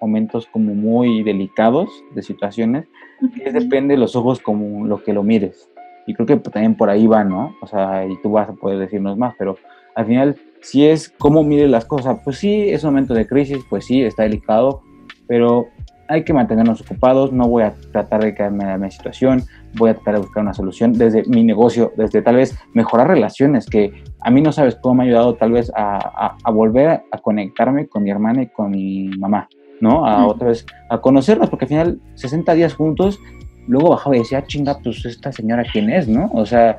[0.00, 2.86] momentos como muy delicados de situaciones,
[3.34, 5.70] que depende de los ojos como lo que lo mires.
[6.06, 7.56] Y creo que también por ahí va, ¿no?
[7.60, 9.56] O sea, y tú vas a poder decirnos más, pero
[9.94, 10.36] al final
[10.66, 14.02] si es cómo mire las cosas, pues sí, es un momento de crisis, pues sí,
[14.02, 14.82] está delicado,
[15.28, 15.68] pero
[16.08, 19.42] hay que mantenernos ocupados, no voy a tratar de quedarme en la misma situación,
[19.74, 23.66] voy a tratar de buscar una solución desde mi negocio, desde tal vez mejorar relaciones,
[23.66, 27.18] que a mí no sabes cómo me ha ayudado tal vez a, a, volver a
[27.18, 29.48] conectarme con mi hermana y con mi mamá,
[29.80, 30.06] ¿no?
[30.06, 33.20] A otra vez, a conocernos, porque al final 60 días juntos,
[33.66, 36.30] luego bajaba y decía, ah, chinga, pues esta señora quién es, ¿no?
[36.32, 36.78] O sea,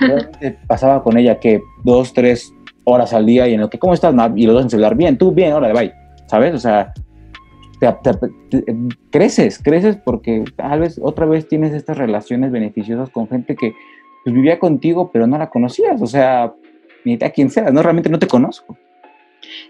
[0.66, 2.52] pasaba con ella que dos, tres
[2.84, 5.18] horas al día y en lo que, ¿cómo estás, Y los dos en celular, bien,
[5.18, 5.92] tú, bien, órale, bye.
[6.26, 6.54] ¿Sabes?
[6.54, 6.92] O sea,
[9.10, 13.74] creces, creces porque tal vez otra vez tienes estas relaciones beneficiosas con gente que
[14.24, 16.00] pues, vivía contigo, pero no la conocías.
[16.00, 16.52] O sea,
[17.04, 18.76] ni a quien sea, no, realmente no te conozco.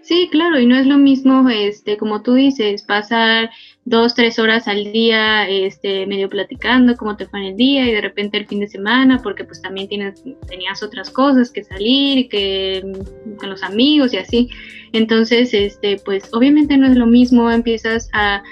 [0.02, 3.50] Sí, claro, y no es lo mismo, este, como tú dices, pasar
[3.84, 7.92] dos, tres horas al día, este, medio platicando cómo te fue en el día y
[7.92, 12.28] de repente el fin de semana, porque pues también tienes, tenías otras cosas que salir
[12.28, 14.48] que mm, con los amigos y así.
[14.92, 18.42] Entonces, este, pues obviamente no es lo mismo, empiezas a,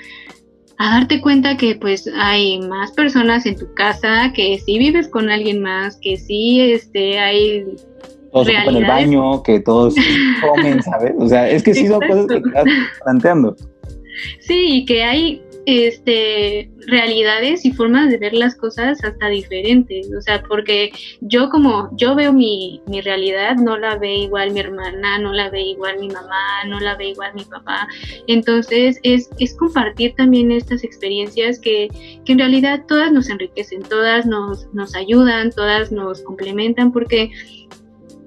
[0.79, 5.31] a darte cuenta que pues hay más personas en tu casa, que sí vives con
[5.31, 7.65] alguien más, que sí, este, hay
[8.33, 9.95] todos ocupan el baño, que todos
[10.41, 11.13] comen, ¿sabes?
[11.19, 12.65] O sea, es que sí son cosas que estás
[13.05, 13.57] planteando.
[14.41, 20.23] Sí, y que hay este, realidades y formas de ver las cosas hasta diferentes, o
[20.23, 25.19] sea, porque yo como yo veo mi, mi, realidad, no la ve igual mi hermana,
[25.19, 27.87] no la ve igual mi mamá, no la ve igual mi papá,
[28.29, 31.89] entonces es, es compartir también estas experiencias que,
[32.25, 37.31] que, en realidad todas nos enriquecen, todas nos, nos ayudan, todas nos complementan, porque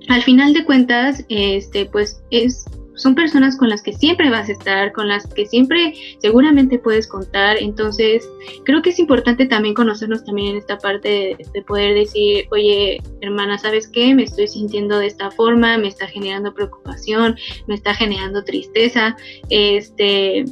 [0.09, 4.51] al final de cuentas, este, pues es, son personas con las que siempre vas a
[4.51, 7.57] estar, con las que siempre seguramente puedes contar.
[7.57, 8.27] Entonces,
[8.63, 13.57] creo que es importante también conocernos también en esta parte de, poder decir, oye, hermana,
[13.57, 14.13] ¿sabes qué?
[14.13, 17.35] Me estoy sintiendo de esta forma, me está generando preocupación,
[17.67, 19.15] me está generando tristeza.
[19.49, 20.45] Este,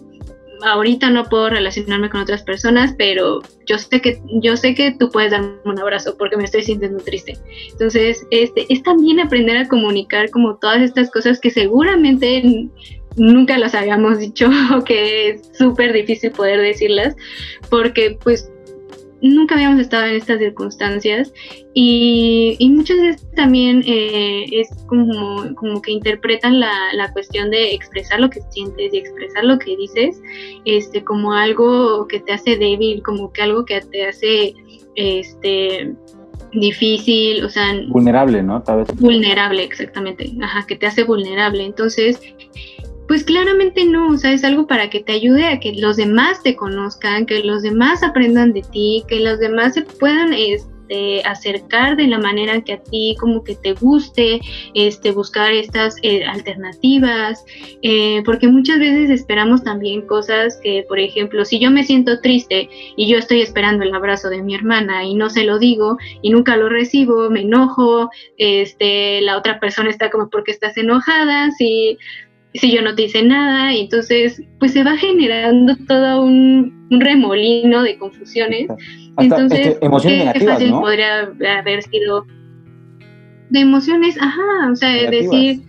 [0.64, 5.10] ahorita no puedo relacionarme con otras personas, pero yo sé que yo sé que tú
[5.10, 7.38] puedes darme un abrazo porque me estoy sintiendo triste.
[7.72, 12.70] Entonces, este es también aprender a comunicar como todas estas cosas que seguramente
[13.16, 17.16] nunca las habíamos dicho o que es súper difícil poder decirlas
[17.70, 18.52] porque pues
[19.22, 21.34] nunca habíamos estado en estas circunstancias
[21.74, 28.20] y, muchas veces también eh, es como, como, que interpretan la, la, cuestión de expresar
[28.20, 30.22] lo que sientes y expresar lo que dices
[30.66, 34.56] este, como algo que te hace débil, como que algo que te hace
[34.96, 35.94] este,
[36.52, 37.74] difícil, o sea...
[37.88, 38.62] Vulnerable, ¿no?
[38.64, 38.96] Tal vez.
[38.96, 41.66] Vulnerable, exactamente, ajá, que te hace vulnerable.
[41.66, 42.22] Entonces,
[43.10, 46.44] pues claramente no, o sea, es algo para que te ayude a que los demás
[46.44, 51.98] te conozcan, que los demás aprendan de ti, que los demás se puedan este, acercar
[51.98, 54.42] de la manera que a ti como que te guste,
[54.76, 57.44] este, buscar estas eh, alternativas,
[57.82, 62.70] eh, porque muchas veces esperamos también cosas que, por ejemplo, si yo me siento triste
[62.96, 66.30] y yo estoy esperando el abrazo de mi hermana y no se lo digo y
[66.30, 71.98] nunca lo recibo, me enojo, este, la otra persona está como porque estás enojada, si
[72.54, 77.84] si yo no te hice nada, y entonces pues se va generando todo un, remolino
[77.84, 78.68] de confusiones.
[79.18, 82.26] entonces, este, emociones negativas, fácil podría haber sido
[83.50, 85.62] de emociones, ajá, o sea, decir,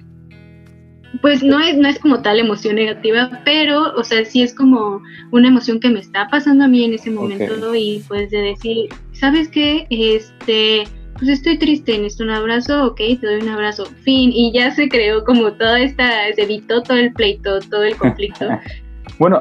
[1.20, 5.03] pues no es, no es como tal emoción negativa, pero, o sea, sí es como
[5.33, 8.89] una emoción que me está pasando a mí en ese momento y pues de decir,
[9.12, 9.87] ¿sabes qué?
[9.91, 10.85] Este,
[11.21, 14.89] pues estoy triste, necesito un abrazo, ok, te doy un abrazo, fin, y ya se
[14.89, 18.49] creó como toda esta, se evitó todo el pleito, todo el conflicto.
[19.18, 19.39] bueno,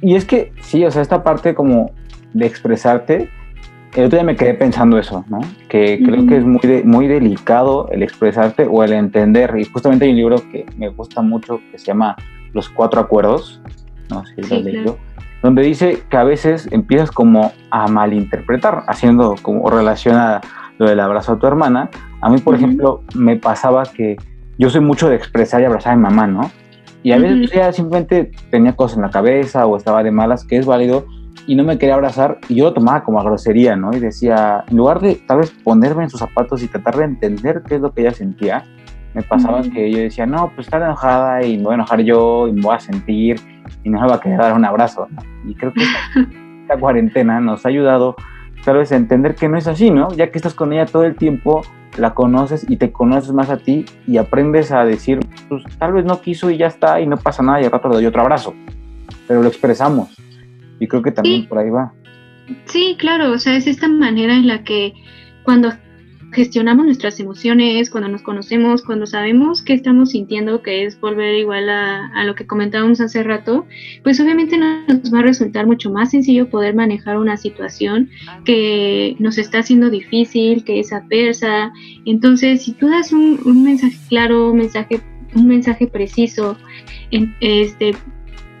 [0.00, 1.92] y es que sí, o sea, esta parte como
[2.32, 3.30] de expresarte,
[3.94, 5.40] el otro día me quedé pensando eso, ¿no?
[5.68, 10.10] Que creo que es muy, muy delicado el expresarte o el entender, y justamente hay
[10.10, 12.16] un libro que me gusta mucho que se llama
[12.52, 13.60] Los Cuatro Acuerdos,
[14.10, 14.98] no sé si lo leído,
[15.40, 20.40] donde dice que a veces empiezas como a malinterpretar, haciendo como relación a
[20.82, 21.88] lo del abrazo a tu hermana.
[22.20, 24.16] A mí, por ejemplo, me pasaba que
[24.58, 26.50] yo soy mucho de expresar y abrazar a mi mamá, ¿no?
[27.04, 30.56] Y a veces ella simplemente tenía cosas en la cabeza o estaba de malas, que
[30.56, 31.06] es válido,
[31.46, 33.92] y no me quería abrazar, y yo lo tomaba como a grosería, ¿no?
[33.92, 37.62] Y decía, en lugar de tal vez ponerme en sus zapatos y tratar de entender
[37.66, 38.64] qué es lo que ella sentía,
[39.14, 42.48] me pasaba que yo decía, no, pues está enojada y me voy a enojar yo
[42.48, 43.40] y me voy a sentir
[43.84, 45.06] y no me va a querer dar un abrazo.
[45.46, 45.82] Y creo que
[46.62, 48.16] esta cuarentena nos ha ayudado
[48.64, 50.12] tal vez entender que no es así, ¿no?
[50.14, 51.62] Ya que estás con ella todo el tiempo,
[51.96, 56.04] la conoces y te conoces más a ti y aprendes a decir, pues tal vez
[56.04, 58.22] no quiso y ya está y no pasa nada y al rato le doy otro
[58.22, 58.54] abrazo,
[59.26, 60.16] pero lo expresamos
[60.78, 61.92] y creo que también por ahí va.
[62.64, 64.94] Sí, claro, o sea, es esta manera en la que
[65.44, 65.72] cuando
[66.32, 71.68] gestionamos nuestras emociones, cuando nos conocemos, cuando sabemos qué estamos sintiendo, que es volver igual
[71.68, 73.66] a, lo que comentábamos hace rato,
[74.02, 78.10] pues obviamente nos va a resultar mucho más sencillo poder manejar una situación
[78.44, 81.72] que nos está haciendo difícil, que es adversa.
[82.06, 85.00] Entonces, si tú das un, mensaje claro, un mensaje,
[85.34, 86.56] un mensaje preciso,
[87.40, 87.94] este,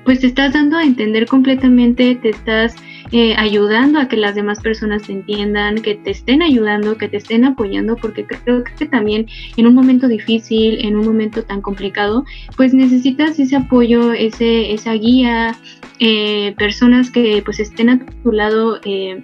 [0.04, 2.76] pues te estás dando a entender completamente, te estás
[3.12, 7.18] eh, ayudando a que las demás personas te entiendan, que te estén ayudando, que te
[7.18, 12.24] estén apoyando, porque creo que también en un momento difícil, en un momento tan complicado,
[12.56, 15.54] pues necesitas ese apoyo, ese, esa guía,
[15.98, 18.80] eh, personas que pues estén a tu lado.
[18.84, 19.22] Eh,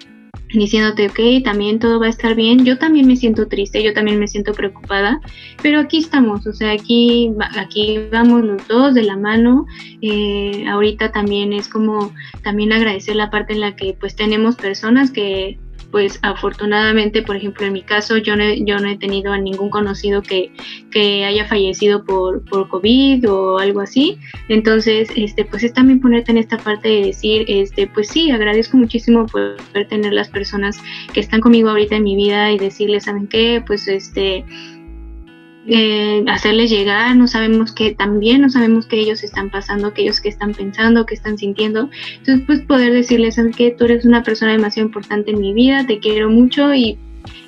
[0.52, 2.64] diciéndote, ok, también todo va a estar bien.
[2.64, 5.20] Yo también me siento triste, yo también me siento preocupada,
[5.62, 9.66] pero aquí estamos, o sea, aquí, aquí vamos los dos de la mano.
[10.00, 15.10] Eh, ahorita también es como también agradecer la parte en la que pues tenemos personas
[15.10, 15.58] que
[15.90, 19.70] pues afortunadamente, por ejemplo, en mi caso, yo no, yo no he tenido a ningún
[19.70, 20.52] conocido que,
[20.90, 24.18] que haya fallecido por, por, COVID o algo así.
[24.48, 28.76] Entonces, este, pues es también ponerte en esta parte de decir, este, pues sí, agradezco
[28.76, 30.78] muchísimo poder tener las personas
[31.12, 33.62] que están conmigo ahorita en mi vida y decirles, ¿saben qué?
[33.66, 34.44] Pues este
[35.70, 40.20] eh, hacerles llegar, no sabemos qué, también no sabemos qué ellos están pasando, qué ellos
[40.20, 41.90] que están pensando, qué están sintiendo.
[42.16, 43.70] Entonces, pues poder decirles, ¿sabes qué?
[43.70, 46.98] Tú eres una persona demasiado importante en mi vida, te quiero mucho y,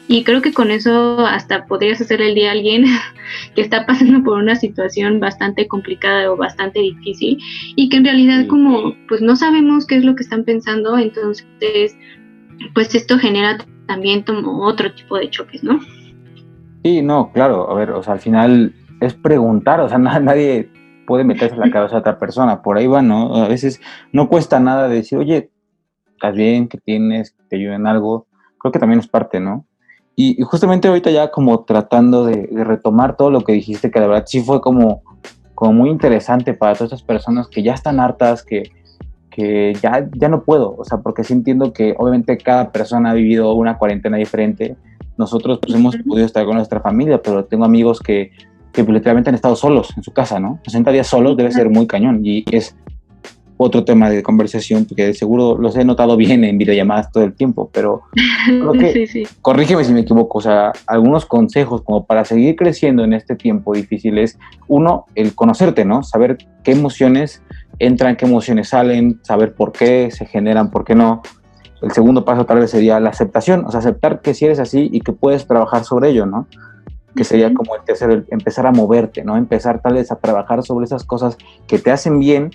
[0.06, 2.84] y creo que con eso hasta podrías hacerle el día a alguien
[3.54, 7.38] que está pasando por una situación bastante complicada o bastante difícil
[7.74, 11.96] y que en realidad como pues no sabemos qué es lo que están pensando, entonces
[12.74, 13.56] pues esto genera
[13.86, 15.80] también como otro tipo de choques, ¿no?
[16.82, 20.70] Sí, no, claro, a ver, o sea, al final es preguntar, o sea, nadie
[21.06, 23.34] puede meterse en la cabeza de otra persona, por ahí va, ¿no?
[23.34, 23.80] A veces
[24.12, 25.50] no cuesta nada decir, oye,
[26.12, 28.26] estás bien, que tienes, que te ayuden algo,
[28.58, 29.66] creo que también es parte, ¿no?
[30.16, 34.24] Y, justamente ahorita ya como tratando de, retomar todo lo que dijiste, que la verdad
[34.26, 35.02] sí fue como,
[35.54, 38.70] como muy interesante para todas esas personas que ya están hartas, que,
[39.30, 43.14] que ya, ya no puedo, o sea, porque sí entiendo que obviamente cada persona ha
[43.14, 44.76] vivido una cuarentena diferente,
[45.20, 48.32] nosotros pues hemos podido estar con nuestra familia, pero tengo amigos que,
[48.72, 50.58] que pues, literalmente han estado solos en su casa, ¿no?
[50.64, 52.74] 60 días solos debe ser muy cañón y es
[53.62, 57.68] otro tema de conversación porque seguro los he notado bien en videollamadas todo el tiempo,
[57.70, 58.02] pero
[58.46, 63.12] creo que, corrígeme si me equivoco, o sea, algunos consejos como para seguir creciendo en
[63.12, 66.02] este tiempo difícil es, uno, el conocerte, ¿no?
[66.02, 67.42] Saber qué emociones
[67.78, 71.20] entran, qué emociones salen, saber por qué se generan, por qué no,
[71.82, 74.88] el segundo paso tal vez sería la aceptación, o sea, aceptar que si eres así
[74.92, 76.46] y que puedes trabajar sobre ello, ¿no?
[77.16, 79.36] Que sería como el tercero, empezar a moverte, ¿no?
[79.36, 82.50] Empezar tal vez a trabajar sobre esas cosas que te hacen bien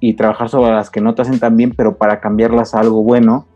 [0.00, 3.02] y trabajar sobre las que no te hacen tan bien, pero para cambiarlas a algo
[3.02, 3.46] bueno,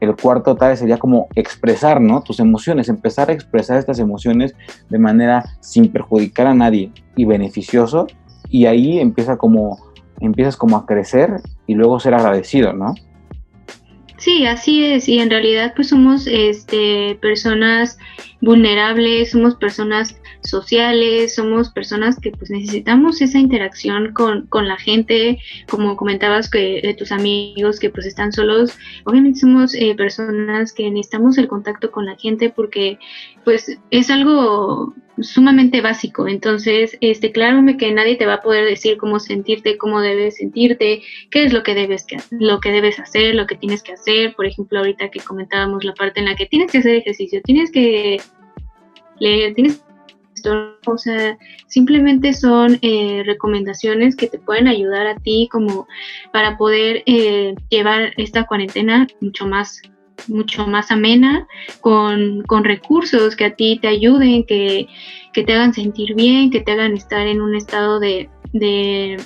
[0.00, 2.22] el cuarto tal sería como expresar, ¿no?
[2.22, 4.54] Tus emociones, empezar a expresar estas emociones
[4.88, 8.06] de manera sin perjudicar a nadie y beneficioso.
[8.48, 9.78] Y ahí empieza como,
[10.20, 12.94] empiezas como a crecer y luego ser agradecido, ¿no?
[14.16, 15.08] Sí, así es.
[15.08, 17.98] Y en realidad pues somos este, personas
[18.44, 25.38] vulnerables, somos personas sociales, somos personas que pues necesitamos esa interacción con, con la gente,
[25.68, 30.90] como comentabas que de tus amigos que pues están solos, obviamente somos eh, personas que
[30.90, 32.98] necesitamos el contacto con la gente porque
[33.44, 36.28] pues es algo sumamente básico.
[36.28, 41.02] Entonces, este, claro que nadie te va a poder decir cómo sentirte, cómo debes sentirte,
[41.30, 44.34] qué es lo que debes que, lo que debes hacer, lo que tienes que hacer.
[44.34, 47.70] Por ejemplo, ahorita que comentábamos la parte en la que tienes que hacer ejercicio, tienes
[47.70, 48.20] que
[49.18, 49.84] leer, tienes
[50.86, 55.86] o sea, simplemente son eh, recomendaciones que te pueden ayudar a ti como
[56.32, 59.80] para poder eh, llevar esta cuarentena mucho más
[60.28, 61.46] mucho más amena,
[61.80, 64.86] con, con, recursos que a ti te ayuden, que,
[65.32, 69.16] que, te hagan sentir bien, que te hagan estar en un estado de, de,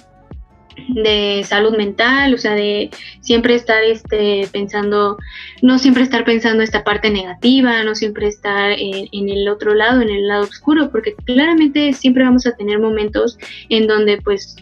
[0.89, 5.17] de salud mental, o sea, de siempre estar este, pensando,
[5.63, 10.01] no siempre estar pensando esta parte negativa, no siempre estar en, en, el otro lado,
[10.01, 14.57] en el lado oscuro, porque claramente siempre vamos a tener momentos en donde pues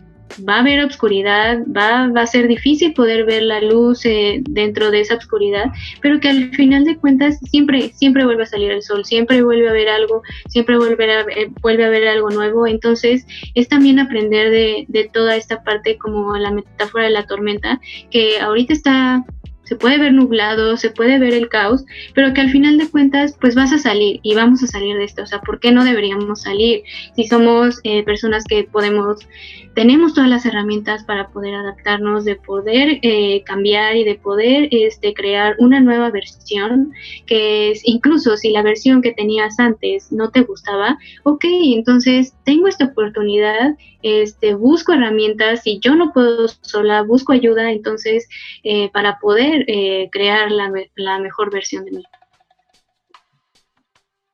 [0.48, 4.90] va a haber obscuridad, va, va, a ser difícil poder ver la luz eh, dentro
[4.90, 5.66] de esa obscuridad,
[6.02, 9.68] pero que al final de cuentas siempre, siempre vuelve a salir el sol, siempre vuelve
[9.68, 11.24] a haber algo, siempre vuelve a,
[11.60, 12.66] vuelve a haber algo nuevo.
[12.66, 17.80] Entonces es también aprender de, de toda esta parte como la metáfora de la tormenta,
[18.10, 19.24] que ahorita está
[19.66, 23.36] se puede ver nublado, se puede ver el caos, pero que al final de cuentas
[23.40, 25.22] pues vas a salir y vamos a salir de esto.
[25.22, 26.84] O sea, ¿por qué no deberíamos salir
[27.16, 29.28] si somos eh, personas que podemos,
[29.76, 35.12] tenemos todas las herramientas para poder adaptarnos, de poder eh, cambiar y de poder este,
[35.12, 36.92] crear una nueva versión
[37.26, 42.68] que es incluso si la versión que tenías antes no te gustaba, ok, entonces tengo
[42.68, 48.26] esta oportunidad, este, busco herramientas, si yo no puedo sola, busco ayuda, entonces
[48.64, 52.04] eh, para poder eh, crear la, la, mejor versión de mí.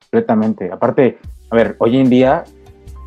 [0.02, 0.70] Completamente.
[0.70, 1.18] Aparte,
[1.50, 2.44] a ver, hoy en día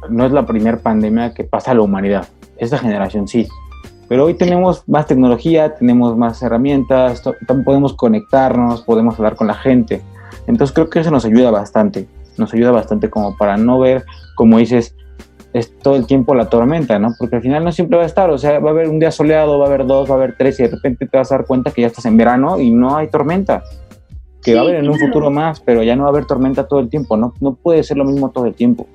[0.10, 2.28] no es la primera pandemia que pasa a la humanidad.
[2.58, 3.48] Esta generación sí.
[4.08, 7.24] Pero hoy tenemos más tecnología, tenemos más herramientas,
[7.66, 10.02] podemos conectarnos, podemos hablar con la gente.
[10.48, 12.08] Entonces creo que eso nos ayuda bastante.
[12.38, 14.96] Nos ayuda bastante como para no ver, como dices,
[15.54, 17.16] es todo el tiempo la tormenta, ¿no?
[17.18, 19.10] Porque al final no siempre va a estar, o sea, va a haber un día
[19.10, 21.38] soleado, va a haber dos, va a haber tres y de repente te vas a
[21.38, 23.64] dar cuenta que ya estás en verano y no hay tormenta.
[24.44, 26.68] Que va a haber en un futuro más, pero ya no va a haber tormenta
[26.68, 27.34] todo el tiempo, ¿no?
[27.40, 28.86] No puede ser lo mismo todo el tiempo.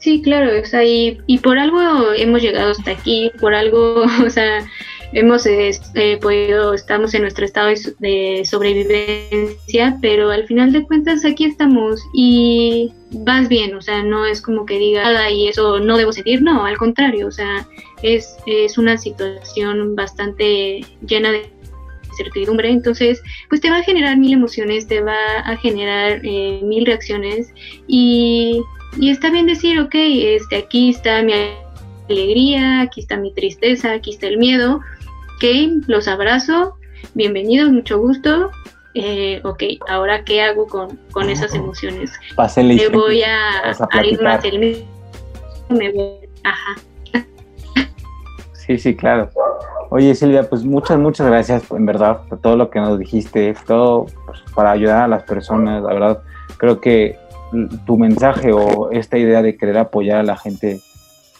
[0.00, 1.78] Sí, claro, o sea, y, y por algo
[2.16, 4.66] hemos llegado hasta aquí, por algo, o sea,
[5.12, 11.44] hemos eh, podido, estamos en nuestro estado de sobrevivencia, pero al final de cuentas aquí
[11.44, 15.98] estamos y vas bien, o sea, no es como que diga nada y eso no
[15.98, 17.68] debo sentir, no, al contrario, o sea,
[18.02, 21.52] es, es una situación bastante llena de
[22.16, 23.20] certidumbre, entonces
[23.50, 27.52] pues te va a generar mil emociones, te va a generar eh, mil reacciones
[27.86, 28.62] y,
[28.96, 31.32] y está bien decir, ok, este, aquí está mi
[32.08, 34.80] alegría, aquí está mi tristeza, aquí está el miedo,
[35.36, 36.76] ok, los abrazo,
[37.14, 38.50] bienvenidos, mucho gusto.
[38.94, 42.12] Eh, ok, ahora qué hago con, con esas emociones.
[42.36, 43.72] Me voy a,
[44.04, 44.84] ir más el
[45.68, 46.74] me voy, ajá.
[48.52, 49.30] Sí, sí, claro.
[49.90, 54.06] Oye Silvia, pues muchas, muchas gracias en verdad por todo lo que nos dijiste, todo
[54.26, 56.22] pues, para ayudar a las personas, la verdad.
[56.58, 57.16] Creo que
[57.86, 60.80] tu mensaje o esta idea de querer apoyar a la gente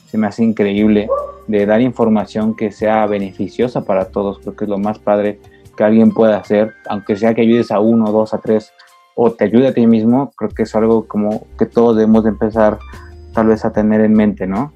[0.06, 1.08] se me hace increíble
[1.46, 4.40] de dar información que sea beneficiosa para todos.
[4.40, 5.38] Creo que es lo más padre
[5.76, 8.72] que alguien pueda hacer, aunque sea que ayudes a uno, dos, a tres,
[9.14, 12.30] o te ayude a ti mismo, creo que es algo como que todos debemos de
[12.30, 12.78] empezar
[13.32, 14.72] tal vez a tener en mente, ¿no?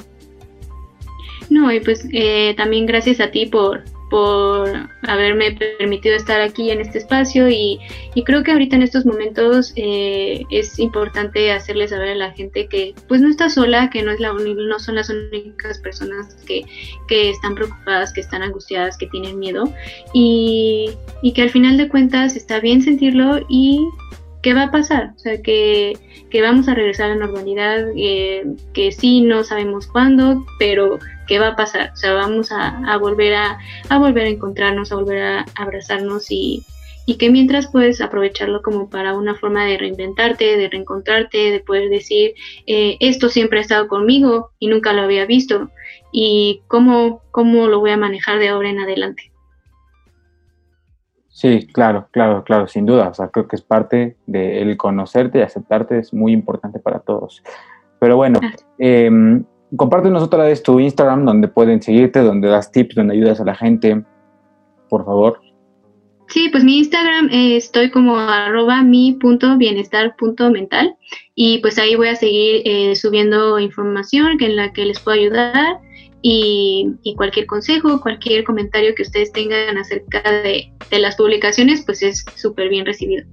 [1.51, 3.85] No, y pues eh, también gracias a ti por,
[4.15, 4.71] por
[5.09, 7.81] haberme permitido estar aquí en este espacio y,
[8.25, 12.95] creo que ahorita en estos momentos eh, es importante hacerle saber a la gente que
[13.09, 16.65] pues no está sola, que no, es la no son las únicas personas que,
[17.09, 19.65] que, están preocupadas, que están angustiadas, que tienen miedo
[20.13, 23.85] y, y que al final de cuentas está bien sentirlo y
[24.43, 25.11] ¿qué va a pasar?
[25.17, 25.99] O sea, que,
[26.31, 28.45] que vamos a regresar a la normalidad, eh,
[28.75, 31.93] que sí, no sabemos cuándo, pero ¿qué va a pasar?
[31.93, 33.59] O sea, vamos a, volver a,
[33.99, 36.65] volver a encontrarnos, a volver a abrazarnos y,
[37.07, 41.91] y que mientras puedes aprovecharlo como para una forma de reinventarte, de reencontrarte, de poder
[41.91, 42.35] decir,
[42.67, 45.71] eh, esto siempre ha estado conmigo y nunca lo había visto
[46.13, 49.33] y cómo, cómo lo voy a manejar de ahora en adelante.
[51.29, 53.09] Sí, claro, claro, claro, sin duda.
[53.09, 57.43] O sea, creo que es parte del conocerte y aceptarte, es muy importante para todos.
[57.99, 58.39] Pero bueno,
[58.79, 59.11] eh,
[59.77, 63.55] compártenos otra vez tu Instagram, donde pueden seguirte, donde das tips, donde ayudas a la
[63.55, 64.03] gente,
[64.89, 65.41] por favor.
[66.29, 70.97] Sí, pues mi Instagram eh, estoy como arroba mi punto bienestar punto mental
[71.35, 75.79] y pues ahí voy a seguir eh, subiendo información en la que les puedo ayudar
[76.23, 82.25] y, cualquier consejo, cualquier comentario que ustedes tengan acerca de, de las publicaciones, pues es
[82.35, 83.27] súper bien recibido.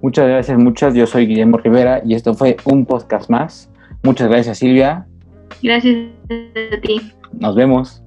[0.00, 0.94] Muchas gracias, muchas.
[0.94, 3.70] Yo soy Guillermo Rivera y esto fue un podcast más.
[4.02, 5.06] Muchas gracias, Silvia.
[5.62, 7.12] Gracias a ti.
[7.32, 8.02] Nos vemos.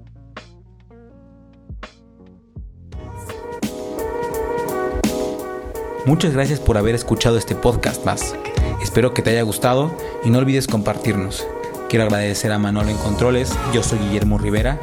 [6.06, 8.36] Muchas gracias por haber escuchado este podcast más.
[8.82, 9.92] Espero que te haya gustado
[10.24, 11.46] y no olvides compartirnos.
[11.90, 14.80] Quiero agradecer a Manolo en Controles, yo soy Guillermo Rivera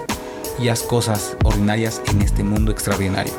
[0.61, 3.33] y haz cosas ordinarias en este mundo extraordinario.